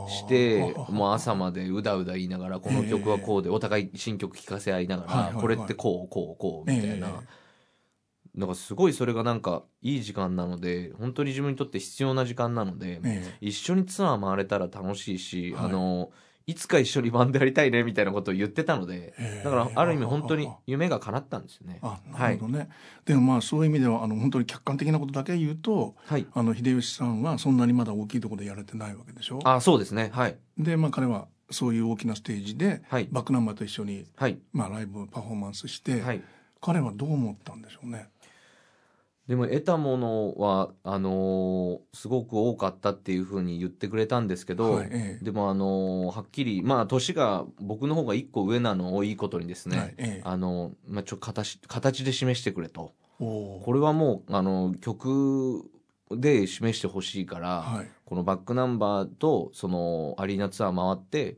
[0.10, 5.42] して、もう朝までうだうだ言いながら、この曲はこうで、お互い新曲聴かせ合いながら、はいはいはい。
[5.42, 6.96] これってこう、こう、こう、みたいな。
[6.96, 7.24] えな
[8.46, 16.12] んかすごいそれがなんかいい時間なので、本当に自分にとって必要な時間なので、ええ一緒にツアー回れたら楽しいし、はいあの、
[16.48, 21.80] いつか一緒にバンドやりたいねみたいなことを言ってたので、ええだからある意味本当に夢が叶ったんですよね。
[21.82, 22.70] あなるほどね、
[23.06, 26.26] でもまあそういう意味ではあの本当に客観的なことだけ言うとはい。
[26.34, 29.40] あの秀吉さんはそんなにまだ大きいところでやれてないわけでしょ？
[29.44, 30.10] あ、そうですね。
[30.14, 30.38] はい。
[30.58, 33.08] でまあ彼はそういう大きなステージではい。
[33.12, 34.40] バックナンバーと一緒に、はい。
[34.54, 36.22] まあ、ライブパフォーマンスして、はい。
[36.62, 38.08] 彼はどう思ったんでしょうね？
[39.28, 45.24] でも得たものは、あのーすごく多かったっていうふうに言ってくれたんですけど、はいええ。
[45.24, 50.22] でもあのーはっきり、まあ年が僕の方が一個上なのをいいことにですね、はいええ。
[50.24, 52.94] あの、まあ、ちょ形、形で示してくれと。
[53.20, 55.70] これはもう、あの、曲
[56.10, 57.88] で示してほしいから、はい。
[58.06, 61.38] このバックナンバーと、その、アリーナツアー回って、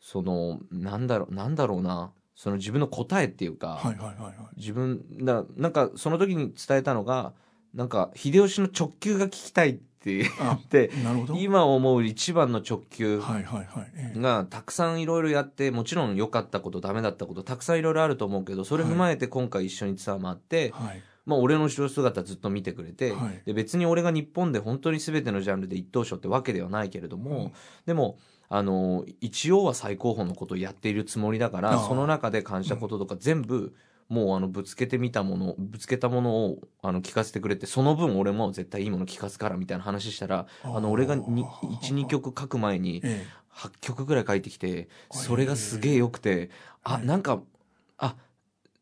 [0.00, 4.34] その、なんだろう、なんだろうな、その自分の答えっていうか、はいはいはいはい。
[4.56, 7.32] 自分、だなんか、その時に伝えたのが、
[7.74, 11.34] なんか、秀吉の直球が聞きたいって言あって、なるほど。
[11.36, 21.02] 今思う一番の直球がたくさんいろいろやって、もちろん良かったこと、ダメだったこと、たくさんいろいろあると思うけど、それ踏まえて今回一緒にツアー回って、はい。
[21.24, 23.42] まあ俺の後ろ姿ずっと見てくれて、はい。
[23.46, 27.52] で別に俺が日本で本当に全てのジャンルで一等賞ってわけではないけれども、うん。
[27.86, 28.18] でも、
[28.54, 33.74] あの、一応は最高峰のことをやっているつもりだから、その中で感じたこととか全部、
[34.10, 46.50] もうあの、ぶつけてみたもの、ぶつけたものを、あの、聞かせてくれて、その分俺も絶対いいもの聞かすからみたいな話したら、あの、俺がに1、2曲書く前に、え8曲ぐらい書いてきて、それがすげえ良くて、
[46.84, 47.38] あ、はいなんか、あ、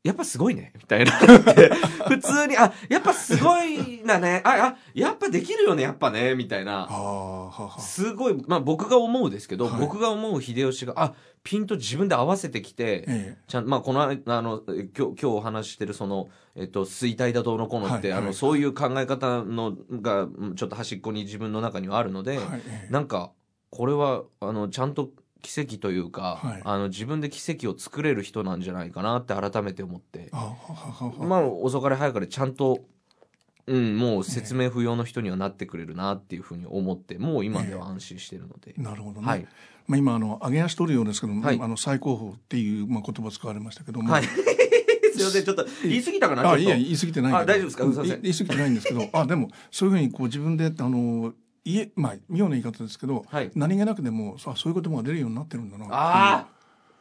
[0.03, 1.13] やっぱすごいね、 みたいな。
[2.09, 6.89] 普通に、あ、やっぱすごいなね、あ、あ、やっぱできるよね、やっぱね、みたいえな。
[7.79, 9.81] すごい、まあ僕が思うですけど、はい。
[9.81, 14.09] 僕が思う秀吉が、あ、ピンと自分で合わせてきて、えちゃんまあこの、あ
[14.43, 22.93] の、え今日、今日お話ししてるその、えっと、衰退だどうのこうのって、はいはいあの、そういう考え方のが、うんちょっと端っこに自分の中にはあるので、えはいええ。
[22.93, 23.33] なんか、
[23.71, 25.11] これは、あの、ちゃんと
[25.41, 26.63] 奇跡というか、はい。
[26.65, 30.31] あの自分で奇跡を作れる人なんじゃないかなって改めて思って。
[30.33, 32.81] まあ遅かれ早かれちゃんと、
[33.67, 39.47] うん、もう説明不要の人にはなってくれるなっていうふうに思ってもう今では安心してるので、なるほどね、はい。
[39.87, 41.61] まあ、今あの上げ足取るようですけども、はい。
[41.61, 44.25] あの最高峰っていう、まあ、言葉使われましたけども、はい。
[45.13, 45.45] すいません。
[45.45, 47.85] ちょっと言い過ぎたかなあいや言い過ぎてないあ大丈夫ですか？
[47.85, 48.23] すいません。
[48.23, 49.09] 言い過ぎてないんですけど。
[49.13, 53.51] あでもそういうふうにこう自分であの家まあ妙な言い方ですけど、はい。
[53.55, 56.49] 何気なくでもさそういう言葉が出るようになってるんだなああ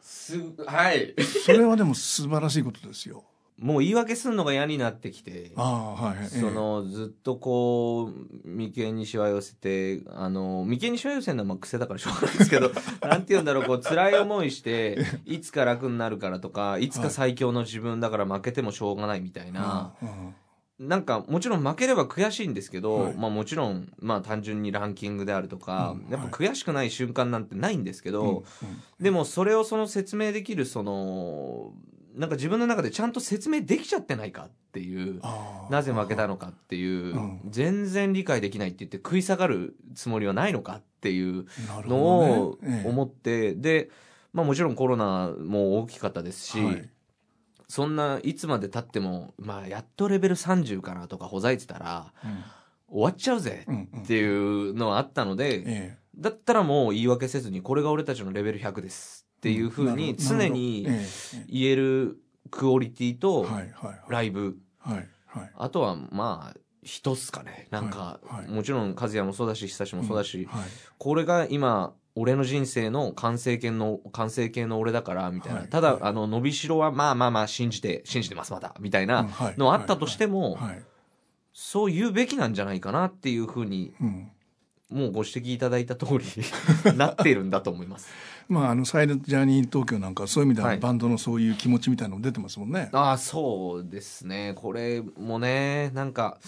[0.00, 1.14] すはい。
[1.44, 3.24] それはでも素晴らしいことですよ。
[3.58, 6.26] もう言い訳するのが嫌になってきてああはい、ええ。
[6.28, 12.70] そのずっとこう眉間にしわ寄せてあの眉間にしわ寄せるのはまあ癖だからしょうがないですけど
[13.06, 20.34] なんて言うんだろうこう辛い思いしていつか楽になるからとかいつか最強の自分だから負けてもしょうがないみたいな、うんうん
[20.80, 23.14] なんかもちろん負ければ悔しいんですけど、はい。
[23.14, 26.10] まあもちろんまあ単純にランキングであるとか、うん。
[26.10, 28.44] やっぱ悔しくない瞬間なんてないんですけど、
[28.98, 31.74] でもそれをその説明できるその
[32.14, 35.20] なんか自分の中でちゃんと説明できちゃってないかっていう
[35.68, 37.40] なぜ負けたのかっていう、うん。
[37.50, 41.44] 全然理解できないって言って食い下がるつもりはないのかっていう
[41.84, 42.82] のをほどね。
[42.82, 43.90] ええ思って、で、
[44.32, 46.88] まあ、もちろんコロナも大きかったですし、はい
[47.70, 52.12] そんないつまで経っても、まあ、やっとレベル30かなとかほざいてたら
[52.88, 60.86] 終わっちゃうぜうんうんっていうのはあったので、えだったらもう言い訳せずにこれが俺たちのレベル100ですっていうふうに常に
[61.48, 62.18] 言える
[62.50, 63.46] クオリティと
[64.08, 64.56] ライブ。
[64.80, 65.50] はいはい。
[65.56, 67.68] あとはまあ人っすかね。
[67.70, 70.62] なんか、もちろん和也もそうだし久しもそうだし、はい。
[70.98, 75.68] これが今俺の人生の完成形の完成形の俺だからみたいな、はい。
[75.68, 76.02] ただ、はい。
[76.02, 79.08] あの伸びしろはまあまあまあ信じて信じてますまだみたいうん。
[79.08, 79.54] なはい。
[79.56, 80.82] のあったとしても、はい。
[81.52, 84.30] そう言うべきなんじゃないかなっていうふうにうん。
[84.90, 86.24] もうご指摘いただいた通り
[86.96, 88.08] なってるんだと思います。
[88.48, 90.78] まああのサイレントジャーニー東京なんかそういう意味では、はい。
[90.78, 92.90] バンドのそういう気持ちみたいなの出てますもんね。
[92.92, 94.52] ああそうですね。
[94.56, 96.38] これもねなんか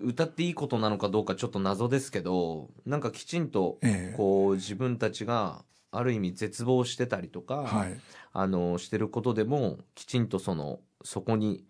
[0.00, 4.16] 歌っていいことなのかどうかちょっと謎ですけどなんかきちんとええ。
[4.16, 8.00] こう自分たちがある意味絶望してたりとか、はい。
[8.32, 11.64] あのしてることでもきちんとそのそこに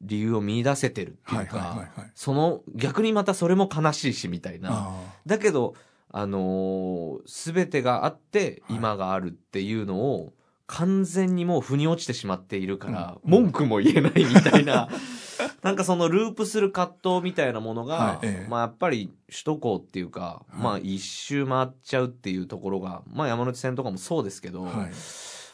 [0.00, 2.10] 理由を見出せてるっていうか、はいはいはいはい。
[2.14, 4.68] その逆にまたそれも悲しいしみたいな。
[4.72, 4.92] あ
[5.26, 5.74] だけど
[6.12, 8.76] あのー全てがあってはい。
[8.76, 10.32] 今があるっていうのを
[10.66, 13.30] 完全にもう腑に落ちてしまっているから、うん。
[13.30, 14.88] 文句も言えないみたいな
[15.62, 18.48] なんかそのループする葛藤みたいなものが、はいええ。
[18.48, 20.62] まあやっぱり首都高っていうか、はい。
[20.62, 24.90] まあ一周回っちゃうっていうところがまあ山手線とかもそうですけど、あはい。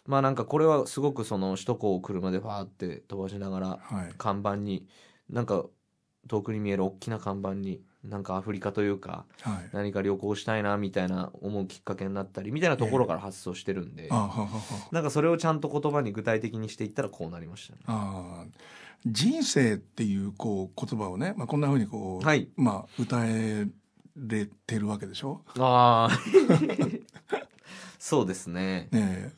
[0.06, 4.14] まあなんかこれはすごくその首都高を車でファーって飛ばしながらはい。
[4.16, 4.86] 看板に
[5.28, 5.64] なんか
[6.28, 9.70] 遠くに見える大きな看板になんかアフリカというかはい。
[9.72, 14.88] 何か旅行したいなみたいな思うきっかけになったりみたいなところから発想してるんで、あははは。
[14.92, 17.80] なんかそれをちゃんと言葉に具体的にしていったらこうなりましたね。
[19.04, 22.48] 人生っていうこう言葉をね、まあ、こんなふうにこう、はい。
[22.56, 23.66] まあ、歌え
[24.16, 25.42] れてるわけでしょ？
[25.58, 26.18] ああ
[27.98, 28.88] そうですね。
[28.90, 29.32] ね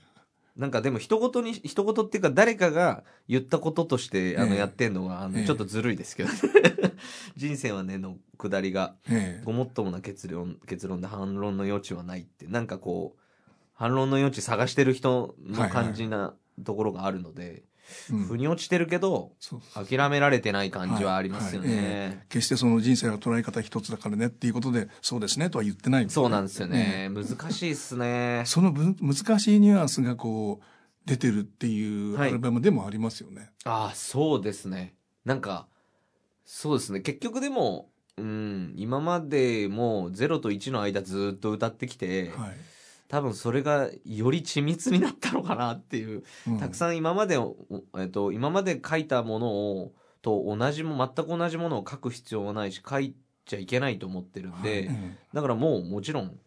[0.56, 5.46] なんかでも一言に一言っていうか誰かが言ったこととしてあのええやってんのがあのええ。
[5.46, 6.30] ちょっとずるいですけど、
[7.36, 8.94] 人生はねのくだりが
[9.44, 13.20] ごもっともな結論結論で反論の余地はないってなんかこう
[13.74, 17.62] 反論の余地探してる人の感じなところがあるので、うん
[18.28, 19.32] 腑に落ちてるけど
[19.74, 21.76] 諦められてない感じはありますよね、はい。
[21.76, 22.26] はいええ。
[22.28, 26.10] 決してその人生は捉え方一つだからねっていうことでそうですねとは言ってないね。
[26.10, 28.42] そうなんですよね、難しいっすね。
[28.46, 32.30] そのぶ難しいニュアンスがこう出てるっていうはい。
[32.30, 33.50] アルバムでもありますよね。
[33.64, 34.94] ああそうですね。
[35.24, 35.66] なんか
[36.44, 37.00] そうですね。
[37.00, 42.56] 結局でもうん今までも0と1の間ずっと歌ってきて、はい
[43.08, 46.22] 多分それがより緻密になったのかなっていう。
[46.46, 46.58] うん。
[46.58, 47.56] たくさん今までを、
[47.98, 53.14] えっと、今まで書いたものをと同じも全く同じものを書く必要はないし書い
[53.46, 54.86] ちゃいけないと思ってるんで、はい。
[54.86, 55.16] うん。
[55.32, 56.38] だからもうもちろん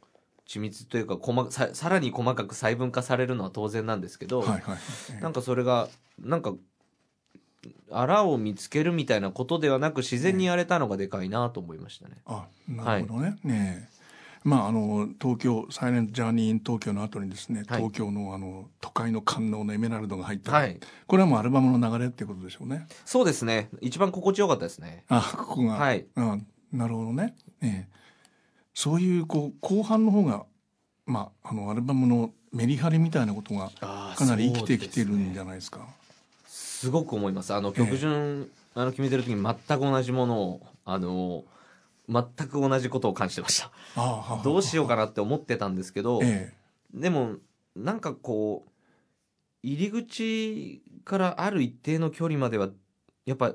[0.48, 5.22] 緻密というか細かささらに細かく細分化されるのは当然なんですけど、はいはいはい。
[5.22, 6.54] なんかそれがなんか
[7.92, 12.18] あらを見つけるみたいなことではなく自然にやれたのがでかいなと思いましたね。
[12.26, 13.38] あなるほどね。
[13.44, 14.01] ねえ
[14.44, 17.80] まああの東京サイレントジャーニーイン東京の後にですね、はい。
[17.80, 22.88] 東京のあの都会の観音のエメラルドが入った、はい、これはもうアルバムの流れっていうことでしょうね。
[23.06, 23.70] そうですね。
[23.82, 25.06] 一番心地よかったですね。
[25.10, 26.06] あここが、はい。
[26.16, 27.36] うん、なるほどね。
[27.62, 28.02] ええ。
[28.74, 30.46] そういうこう後半の方が
[31.06, 35.82] まああのアルバムのメリハリみたいなことがあーかなり生きてきてるんじゃないですか。
[36.48, 37.54] すごく思います。
[37.54, 41.44] あの曲順、あの決めてる時に全く同じものをあの
[42.12, 43.72] 全く同じことを感じてました。
[44.44, 46.54] どうしようかなって思ってたんですけど、え
[46.94, 47.36] でも
[47.76, 48.72] なんかこう
[49.64, 52.70] 入り口からある一定の距離までは
[53.26, 53.54] やっぱ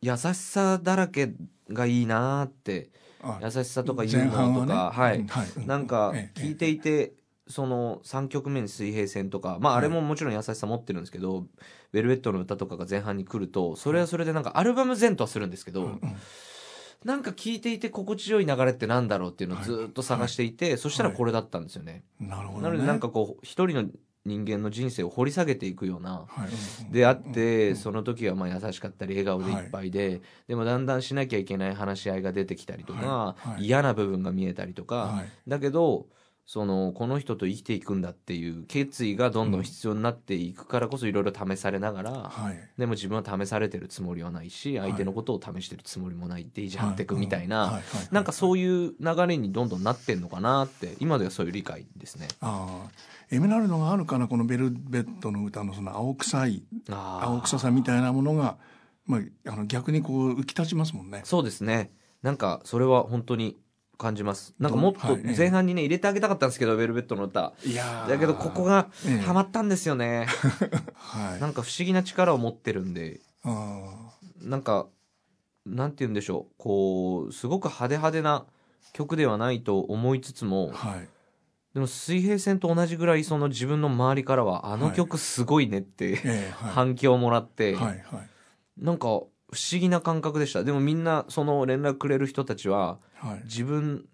[0.00, 1.32] 優しさだらけ
[1.70, 2.90] がいいなって
[3.20, 5.66] あ優しさとかユーモアとか、はい、はい。
[5.66, 7.14] なんかええ聞いていて、
[7.48, 11.46] その3曲目に水平線とかまああれももちろん優しさ持ってるんですけど、
[11.90, 16.16] ベルベットの歌とかが前半に来るとそれはそれでなんかアルバム前とはするんですけど、うんうん
[17.04, 22.04] なんか聞いていて心地よい流れってなんだろうっていうのをずっと探していて、そしたらこれだったんですよね。
[22.20, 23.88] なるほど、ね、なのでなんかこう一人の
[24.24, 26.48] 人間の人生を掘り下げていくようなはい。
[26.48, 30.18] うんうんであってその時はまあ優しかったり笑顔でいっぱいで、は
[30.48, 33.48] でもだんだんしなきゃいけない話し合いが出てきたりとか、はい。
[33.50, 33.64] はい。
[33.66, 35.50] 嫌な部分が見えたりとか、はい。
[35.50, 36.06] だけど
[36.48, 42.58] そのこの人と生きていくんだっていう決意がどんどん必要になっていくからこそいろいろ試されながら、はい。
[42.78, 52.28] でも自分は試されてるつもりはないし相手のことを試してるつもりもないって意地張っていくみたいな、なんかそういう流れにどんどんなってんのかなって今ではそういう理解ですね。
[52.40, 52.90] ああ。
[53.30, 58.56] エメラルドがあるからこのベルベットの歌のその青臭い青臭さみたいなものが、
[59.04, 61.20] まあ、あの逆にこう浮き立ちますもんね。
[61.24, 61.90] そうですね。
[62.22, 63.56] なんか、それは本当に
[63.98, 64.54] 感じます。
[64.60, 67.52] なんかもっと前半にね、入れてあげたかったんですけど、ベルベットの歌。
[67.64, 68.08] いやー。
[68.08, 69.18] だけど、ここがええ。
[69.18, 70.26] ハマったんですよね。
[70.94, 71.40] はい。
[71.40, 74.86] なんか不思議な力を持ってるんで、あなんか、
[75.66, 76.54] なんて言うんでしょう。
[76.56, 78.46] こう、すごく派手派手な
[78.92, 81.08] 曲ではないと思いつつーも、はい。
[81.74, 86.16] でも水平線と同じぐらいその自分の周りからは、あの曲すごいねって、
[86.52, 87.98] 反響をもらって、はいはい。
[88.78, 90.64] なんか不思議な感覚でした。
[90.64, 93.44] でもみんなその連絡くれる人たちは、はい。
[93.44, 94.06] 自分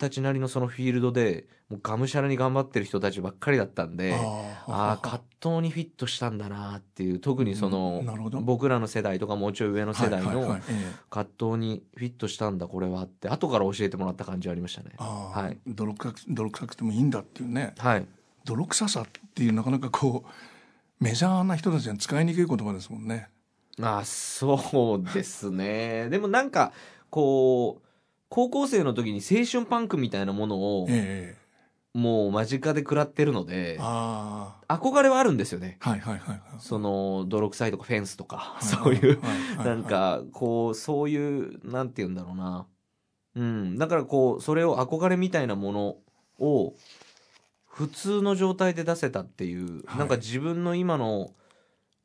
[0.00, 5.22] たちなりのそのフィールドでもうがむしゃらに頑張ってる人たちばっかりだったんであああ葛
[5.58, 10.58] 藤にフィットしたんだなっていう特にそのうん僕らの世代とかもうちょい上の世代の
[11.10, 14.90] 葛藤にフィットしたんだこれはって後から教えてもらった感じはありましたね。
[14.98, 15.58] はい。
[15.66, 17.74] 泥臭く泥臭くてもいいんだっていうね。
[17.78, 18.06] はい。
[18.44, 23.28] 泥臭さっていうなかなかこうメジャーな人たちには使いにくい言葉ですもんね。
[23.82, 26.08] ああそうですね。
[26.10, 26.72] でもなんか
[27.10, 27.86] こう
[28.28, 31.36] 高校生の時に青春パンクみたいなものをえ
[31.92, 35.78] もう間近で食らってるのえであ憧れはあるんですよね。
[35.80, 36.40] あはいはいはいはい。
[36.58, 39.20] その泥臭いとかフェンスとか、はいそういう、
[39.64, 42.66] なんかこうそういうなんて言うんだろうな。
[43.34, 43.78] うん。
[43.78, 45.96] だからこうそれを憧れみたいなもの
[46.38, 46.74] を
[47.66, 49.98] 普通の状態で出せたっていう、はい。
[49.98, 51.32] なんか自分の今の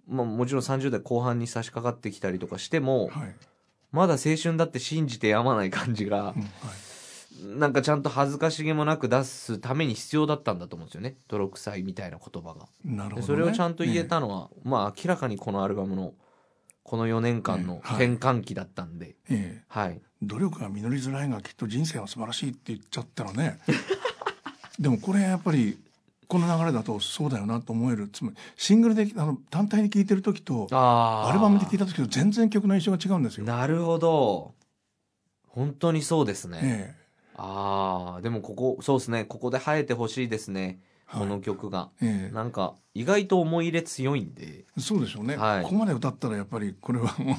[0.08, 3.36] まあもちろん30代後半に差し掛かってきたりとかしても、はい。
[3.92, 7.58] まだ青春だって信じてやまない感じがうんはい。
[7.58, 11.16] なんかちゃんと恥ずかしげもなく出すために必要だったんだと思うんですよね。
[11.28, 12.68] 泥臭いみたいな言葉が。
[12.86, 13.22] なるほど、ね。
[13.22, 16.14] でそれをちゃんと言えたのは、まあ明らかにこのアルバムの
[16.84, 19.64] この4年間の転換期だったんで、ええ。
[19.68, 23.60] はい、努力が実りづらいがきっと人生は素晴らしいって言っちゃったらね。
[24.80, 25.78] でもこれやっぱり
[26.28, 28.08] この流れだとそうだよなと思える。
[28.10, 33.46] つまりシングルであの単体で聴いてる時とあアルバムで聴いた時と全然曲の印象が違うんですよ。
[33.46, 34.54] なるほど。
[35.48, 37.06] 本当にそうですね、ええ。
[37.38, 39.26] ああでもここそうですね。
[39.26, 41.22] ここで生えてほしいですね、はい。
[41.22, 41.90] この曲が。
[42.02, 44.66] えなんか意外と思い入れ強いんで。
[44.78, 45.64] えそうでしょうね、はい。
[45.64, 47.36] ここまで歌ったらやっぱりこれはもう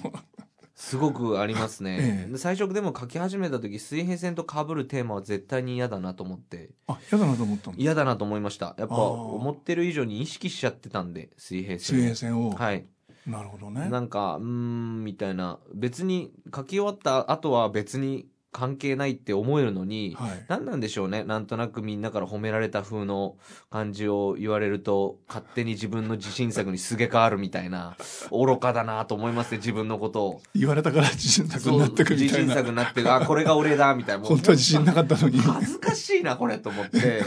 [0.76, 2.32] すごくありますね、ええ。
[2.32, 6.70] で最初でも書き始めた時水平線と被るテーマは絶対に嫌だなと思って。
[6.86, 8.74] あ嫌だなと思った嫌だなと思いました。
[8.78, 12.86] やっぱ思ってる以上に意識しちゃってたんで水平線水平線を、はい。
[13.26, 13.88] なるほどね。
[13.88, 15.58] なんかうーんみたいな。
[15.74, 20.44] 別に書き終わった後は別に関係ないって思えるのに、はい。
[20.48, 21.24] 何なんでしょうね。
[21.24, 23.36] なんとなくみんなから褒められた風の
[23.68, 27.98] 感じを言われると勝手に自分の自信作にすげ替わるみたいな
[28.32, 30.42] 愚かだなと思いますね自分のことを。
[30.54, 32.54] 言われたから自信作になってくみ自信たいな。
[32.54, 34.24] 作になってあ これが俺だみたいな。
[34.24, 35.38] 本当は自信なかったのに。
[35.38, 37.24] 恥ずかしいなこれと思って。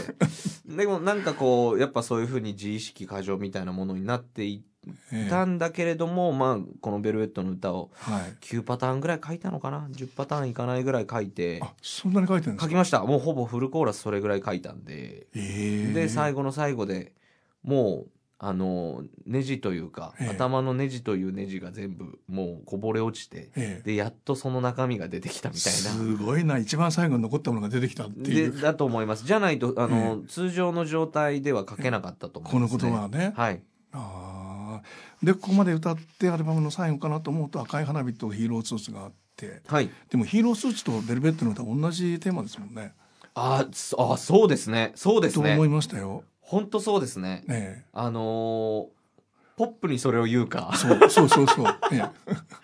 [0.66, 4.60] でもなんかこうやっぱそういうふうに自意識過剰みたいなものになっていええっ
[5.28, 8.36] たんだけれども、まあこの「ベルベット」の歌をはい。
[8.40, 12.66] 9パターンぐらい書いたのかな？10パターンいかないぐらい書いてあそんなに書いてるんですか？
[12.66, 13.02] 書きました。
[13.04, 15.92] もうほぼフルコーラスそれぐらい書いたんで、ええ。
[15.92, 17.12] で最後の最後で
[17.62, 18.10] もう
[18.42, 20.28] あのネジというか、ええ。
[20.30, 23.82] 頭のネジというネジが全部もうこぼれ落ちてええ。
[23.84, 25.78] でやっとその中身が出てきたみたいな。
[25.78, 26.56] すごいな。
[26.56, 28.52] 一番最後に残ったものが出てきたっていう。
[28.52, 29.26] でだと思います。
[29.26, 33.60] じゃないとあの、通常の状態では書けなかったと思います、ね、この言葉はね、はい。
[33.92, 34.49] ああ
[35.22, 39.62] でここまで歌ってアルバムの最後かなと思うと「赤い花火」と「ヒーロースーツ」があって。
[39.66, 39.90] はい。
[40.10, 42.92] でも「ヒーロースーツ」と「ベルベット」の歌は同じテーマですもんね。
[43.34, 44.92] あそあそうですね。
[44.94, 46.24] そうですと思いねましたよ。
[46.40, 47.44] 本当そうですね。
[47.48, 49.00] えあのー
[49.56, 50.70] ポップにそれを言うか。
[50.72, 52.02] え、そうそうそうそう、え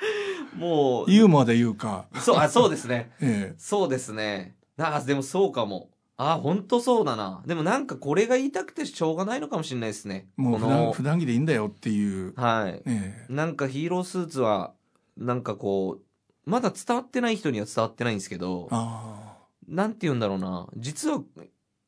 [0.57, 1.11] もう。
[1.11, 3.13] え、ユーモアで言うか、そうあそうですね。
[3.21, 4.55] えそうですね。
[4.79, 7.43] あでもそうかもあ本当そうだな。
[7.47, 10.29] でもなんかこれが言いたくてしょうがないのかもしれないですね。
[10.37, 12.83] もう普段普段着でいいんだよっていう、はい。
[12.87, 13.33] ええ。
[13.33, 14.73] なんかヒーロースーツは
[15.17, 15.99] なんかこ
[16.47, 19.37] うまだ伝わってない人には伝わってないんですけどあ
[19.69, 20.69] なんて言うんだろうな。
[20.77, 21.21] 実は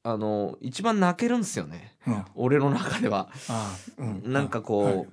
[0.02, 1.96] あの一番泣けるんですよね。
[2.06, 3.30] あ、うん、あ俺の中では。
[3.48, 5.06] あ、うん、なんかこう、はい。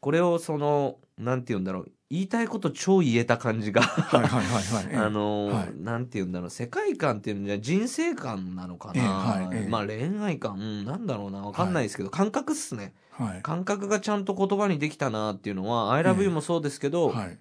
[0.00, 3.82] これをそのなんて言うんだろう言いたいこと超言えた感じが。
[3.82, 4.96] はいはいはいはい、 ええ。
[4.96, 5.74] あのーはい。
[5.76, 6.50] なんて言うんだろう。
[6.50, 9.68] 世界観っていうのは人生観なのかな、ええはいええ。
[9.68, 11.40] まあ恋愛観、うんなんだろうな。
[11.40, 12.94] わかんないですけど、感覚っすね。
[13.10, 13.42] はい。
[13.42, 17.38] 感覚がちゃんと言葉にできたなっていうのは「I love you」もそうですけど、はい。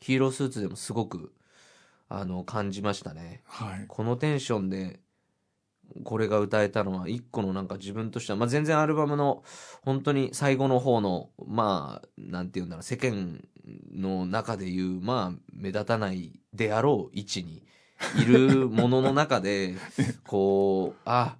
[0.00, 1.32] ヒーロースーツでもすごく
[2.10, 3.42] あの感じましたね。
[3.46, 3.84] はい。
[3.88, 5.00] このテンションで
[6.02, 9.42] これが歌えたのは一個のなんか自分としては、まあ、全然アルバムの
[9.82, 13.44] 本当に最後の方のまあなんて言うんだろう世間
[13.92, 17.62] の中でいうまあ目立たないであろう位置に
[18.20, 19.74] いるものの中で
[20.26, 21.36] こうあ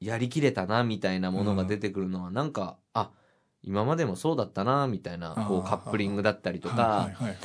[0.00, 3.10] やりきれたなみたいなものが出てくるのはなんか、あ
[3.62, 7.36] 今までもそうだったなみたいなこうカップリングだったりとか、はいはいはいはい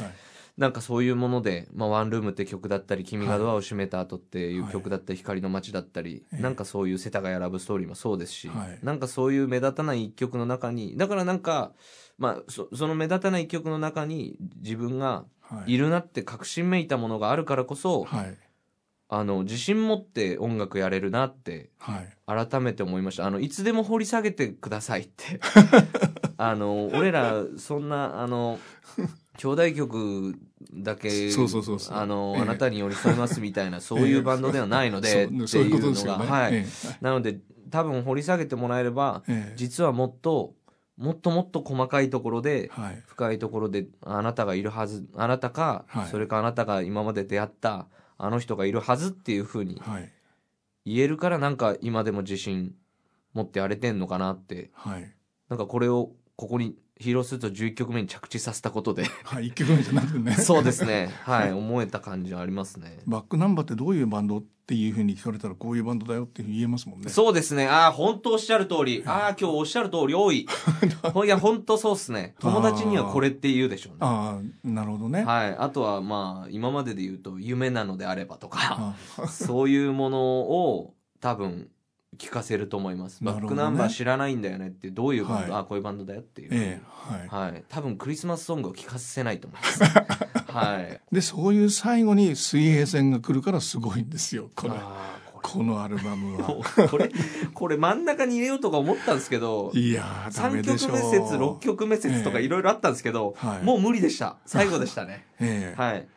[0.58, 6.42] なんかそういうもので「まあ、ワンルーム」って曲だったり「君がドアを閉めた後」っていう曲だったり「光の街」だったり、ええ。
[6.42, 8.80] なんかそういう「世田谷ラブストーリー」もそうですし、はい。
[8.84, 11.74] なんかそういう目立たない一曲の中にだからなんか、
[12.18, 15.74] まあ、そその目立たない一曲の中に自分がはい。
[15.74, 18.38] いるなって確信めいたものがあるからこそ、はい。
[19.10, 22.48] あの自信持って音楽やれるなってはい。
[22.50, 23.26] 改めて思いました。
[23.26, 25.42] あのいつでも掘り下げてくださいって。
[26.38, 28.58] あの俺らそんなあの
[29.38, 30.36] 兄弟曲
[30.74, 31.98] だけそうそうそうそう。
[31.98, 32.42] あの、ええ。
[32.42, 36.26] あなたに寄り添いますみたいなそういうバンドではないので、そうっていうのですよね。
[36.26, 36.66] がはい、え
[37.02, 39.52] なので多分掘り下げてもらえればええ。
[39.54, 40.54] え実はもっと
[40.98, 43.04] もっともっと細かいところではい。
[43.08, 46.08] 深いところであなたがいるはずあなたか、はい。
[46.08, 50.12] それかあなたが今まで出会ったあの人がいるはずっていうふうにはい。
[50.86, 52.74] 言えるからなんか今でも自信
[53.34, 54.72] 持ってやれてんのかなって。
[54.74, 55.12] はい。
[55.50, 59.06] なんかこれをここにヒーロースーツを11曲目に着地させたことで。
[59.24, 60.34] はい一曲目じゃなくてね。
[60.36, 61.10] そうですね。
[61.26, 63.00] はい思えた感じはありますね。
[63.08, 67.10] バックナンバーってどういうバンドっていうふうに聞かれたらこういうバンドだよって言えますもんね。
[67.10, 67.68] そうですね。
[67.68, 69.04] ああ本当おっしゃる通り。
[69.06, 70.46] ああ今日おっしゃる通り多い。
[71.26, 72.36] いや本当そうっすね。
[72.40, 73.98] 友達にはこれって言うでしょうね。
[74.02, 75.56] ああなるほどね、はい。
[75.58, 78.96] あとはまあ今までで言うと夢なのであればとか。
[79.20, 81.68] あそういうものを多分
[82.18, 85.62] 聞かせると思います、バックナンバー知らないんだよねってどういうバンド、はい。
[85.62, 87.52] あこういうバンドだよっていう、ええはい。
[87.52, 89.84] はい、多分クリスマスソングを聴かせないと思います。
[90.52, 91.02] はい。
[91.12, 94.74] でそういう最後に水平線が来るからすごいんですよこれ。
[95.42, 96.56] ここのアルバムは。
[96.78, 97.12] れ、 これ、
[97.54, 103.66] これ真ん中に入れようとか思ったんですけど、いやーダメ3でしょ曲目説、6曲目説とかいろいろあったんですけど、はい。
[103.66, 104.38] もう無理でした。
[104.46, 105.26] 最後でしたね。
[105.40, 105.82] ええ。
[105.82, 106.08] はい。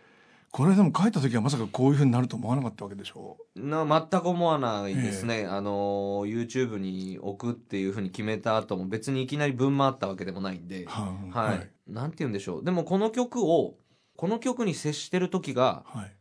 [0.54, 11.70] これでも書いた時はまさかこういうふうになると思わなかったわけでしょな全く思わないですね、あの YouTube に置くっていうふうに決めた後も別にいきなり分回ったわけでもないんで、ははい。
[11.88, 12.64] なんて言うんでしょう。
[12.64, 13.74] でもこの曲を
[14.14, 16.12] この曲に接してる時がはい。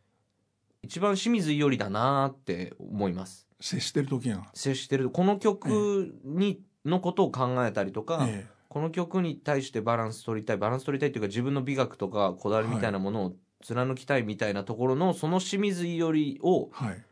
[0.81, 3.47] 一番清水伊織だなーって思います。
[3.61, 4.49] 接してる時が。
[4.55, 5.11] 接してる。
[5.11, 8.47] この曲に、のことを考えたりとか、え。
[8.67, 17.05] この曲に対してバランス取りたいバランス取りたいっていうか自分の美学とかこだわりみたいなものを貫きたいみたいなところのその清水伊織をえはい。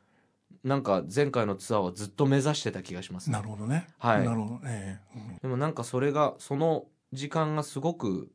[0.63, 3.87] なんか前回のツアーはずっと目指してた気がします、なるほどね。
[3.97, 4.25] はい。
[4.25, 5.17] なるほどええ。
[5.17, 5.37] うん。
[5.41, 8.29] でもなんかそれがその時間がすごく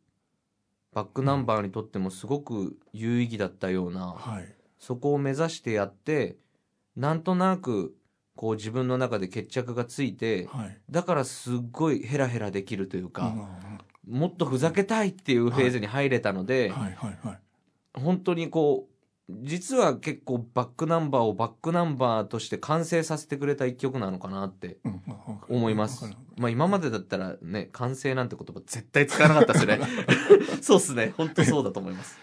[0.92, 4.54] バックナンバーにとってもすごく有意義だったような、はい。
[4.78, 6.36] そこを目指してやって
[6.96, 7.94] なんとなく
[8.34, 10.78] こう自分の中で決着がついてはい。
[10.90, 13.46] だからすっごいヘラヘラできるというか、うん
[14.08, 17.38] もっとふざけたいっていうフェーズに入れたので、はいはいはい
[17.97, 18.97] 本当にこう
[19.28, 24.76] 実は結構バックナンバーをバックナンバーとして完成させてくれた一曲なのかなって
[25.49, 26.05] 思います。
[26.36, 29.80] まあ今までだったらね完成なんて言葉絶対使わなかったですね。
[30.62, 31.12] そうっすね。
[31.16, 32.18] 本当そうだと思います。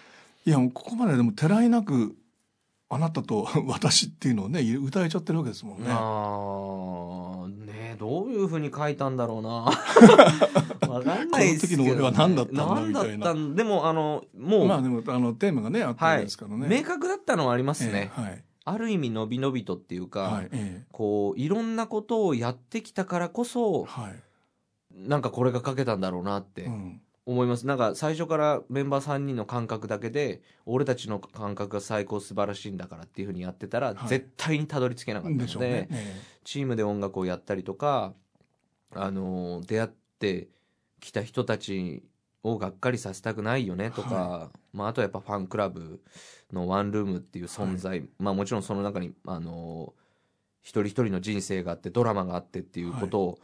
[0.46, 2.16] いやもうここまででもてらいなく
[2.94, 7.74] あなたと 私っていうのをね歌えちゃってるわけですもんね。
[7.74, 9.50] ねどういうふうに書いたんだろうな。
[10.90, 18.44] わかんないですけど、この時の俺は何だったんだみたいんでもあのもう、まあでもあのテーマがねあったわけですからね、明確だったのはありますえね、えはい。
[18.66, 24.16] ある意味のびのびとっていうか、はいえこういろんなことをやってきたからこえそはい。
[24.96, 34.08] なんかこれが書けたんだろうなってうん思います、なんか最初からメンバー3人の感覚だけで俺たちの感覚が最高素晴らしいんだからっていうふうにやってたら、はい。
[34.08, 38.14] 絶対にたどり着けなかったのでね、えチームで音楽をやったりとか、
[38.94, 40.50] あの出会って
[41.00, 42.04] きた人たち
[42.44, 46.02] をがっかりさせたくないよねとか、まあ、あとはやっぱファンクラブ
[46.52, 49.94] のワンルームっていう存在、まあもちろんその中に、あの
[50.62, 53.40] 一人一人の人生があってドラマがあってっていうことを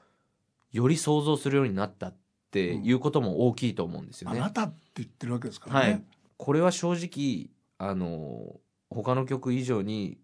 [0.71, 4.39] より想像するようになったっていうことも大きいと思うんですよね。
[4.39, 5.91] あなたって言ってるわけですからね。
[5.91, 6.03] はい、
[6.37, 8.55] これは正直あの
[8.89, 10.17] 他の曲以上に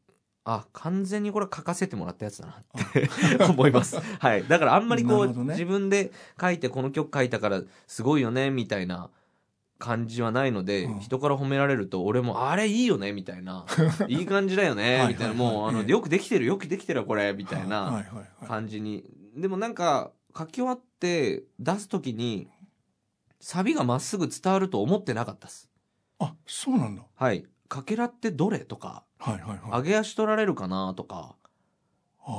[0.43, 2.63] あ完全にこれ書かせてもらったやつだなっ
[2.93, 5.33] て思います、はい、だからあんまりこう、ね。
[5.53, 9.09] 自分で書いてこの曲書いたからすごいよねみたいな
[9.79, 10.99] 感じはないので、うん。
[10.99, 13.65] 人から褒められると俺もあれいいよねみたいな。
[14.07, 15.33] いい感じだよねはいみたいな。
[15.33, 18.47] もうあのええよくできてるよくできてるよこれみたいはいなはいはいはい。
[18.47, 19.03] 感じに。
[19.35, 22.49] でもなんか書き終わって出す時に
[23.39, 25.69] サビがまっすぐ伝わると思ってなかったです
[26.19, 27.03] あそうなんだ。
[27.15, 27.45] はい。
[27.67, 29.81] かけらってどれとか、はいはいはい。
[29.81, 31.35] 上げ足取られるかなとか、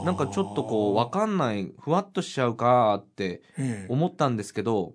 [0.04, 4.94] なんかちょっとこう、わかんない、ふわっとしちゃうかってええ思ったんですけど、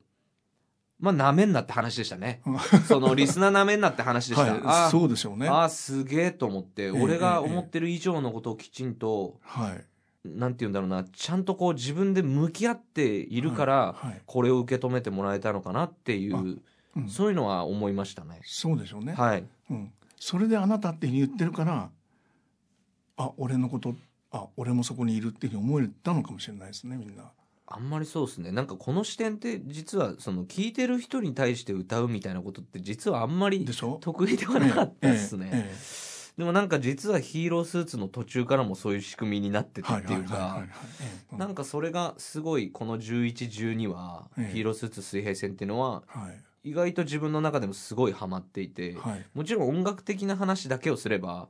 [0.99, 2.59] まあ、なめんなって話でしたねうん。
[2.87, 4.51] その、リスナーなめんなって話でした。
[4.51, 5.47] はい、あそうでしょうね。
[5.47, 9.85] あ、すげえと思って、え俺が思ってる以上のことをきちんと、はい。
[10.24, 13.95] なんて言うんだろうな、ちゃんとこう自分で向き合っているから、
[14.26, 16.61] これを受け止めてもらえたのかなっていう、うん
[17.07, 18.41] そういうのは思いましたね。
[18.43, 19.13] そうでしょうね。
[19.13, 19.45] はい。
[19.69, 19.93] うん。
[20.19, 21.89] それであなたって言ってるから、
[23.15, 23.95] あ、俺のこと、
[24.32, 27.32] あ、俺もそこにいるっていうふうに思えたのかもしれないですね、みんな。
[27.74, 33.65] あんまりそうですねなんかこの視点って実はその聞いてる人に対して歌うみたいなことって実はあんまり
[34.01, 35.72] 得意ではなかったですね、
[36.38, 40.63] でもなんか実はヒーロースーツの途中からもそういう仕組みになってたはいっていうか
[41.38, 44.53] なんかそれがすごいこの1112はええ。
[44.53, 46.29] ヒーロースーツ水平線っていうのはは
[46.63, 46.69] い。
[46.69, 49.25] 意外と自分の中でもすごいハマっていてはい。
[49.34, 51.47] もちろん音楽的な話だけをすれば